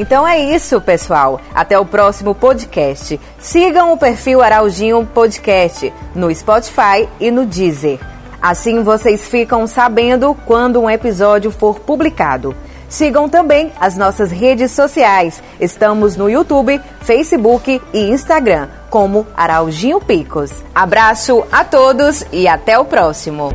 [0.00, 1.38] Então é isso, pessoal.
[1.54, 3.20] Até o próximo podcast.
[3.38, 8.00] Sigam o perfil Araujinho Podcast no Spotify e no Deezer.
[8.40, 12.56] Assim vocês ficam sabendo quando um episódio for publicado.
[12.88, 15.42] Sigam também as nossas redes sociais.
[15.60, 20.50] Estamos no YouTube, Facebook e Instagram como Araujinho Picos.
[20.74, 23.50] Abraço a todos e até o próximo.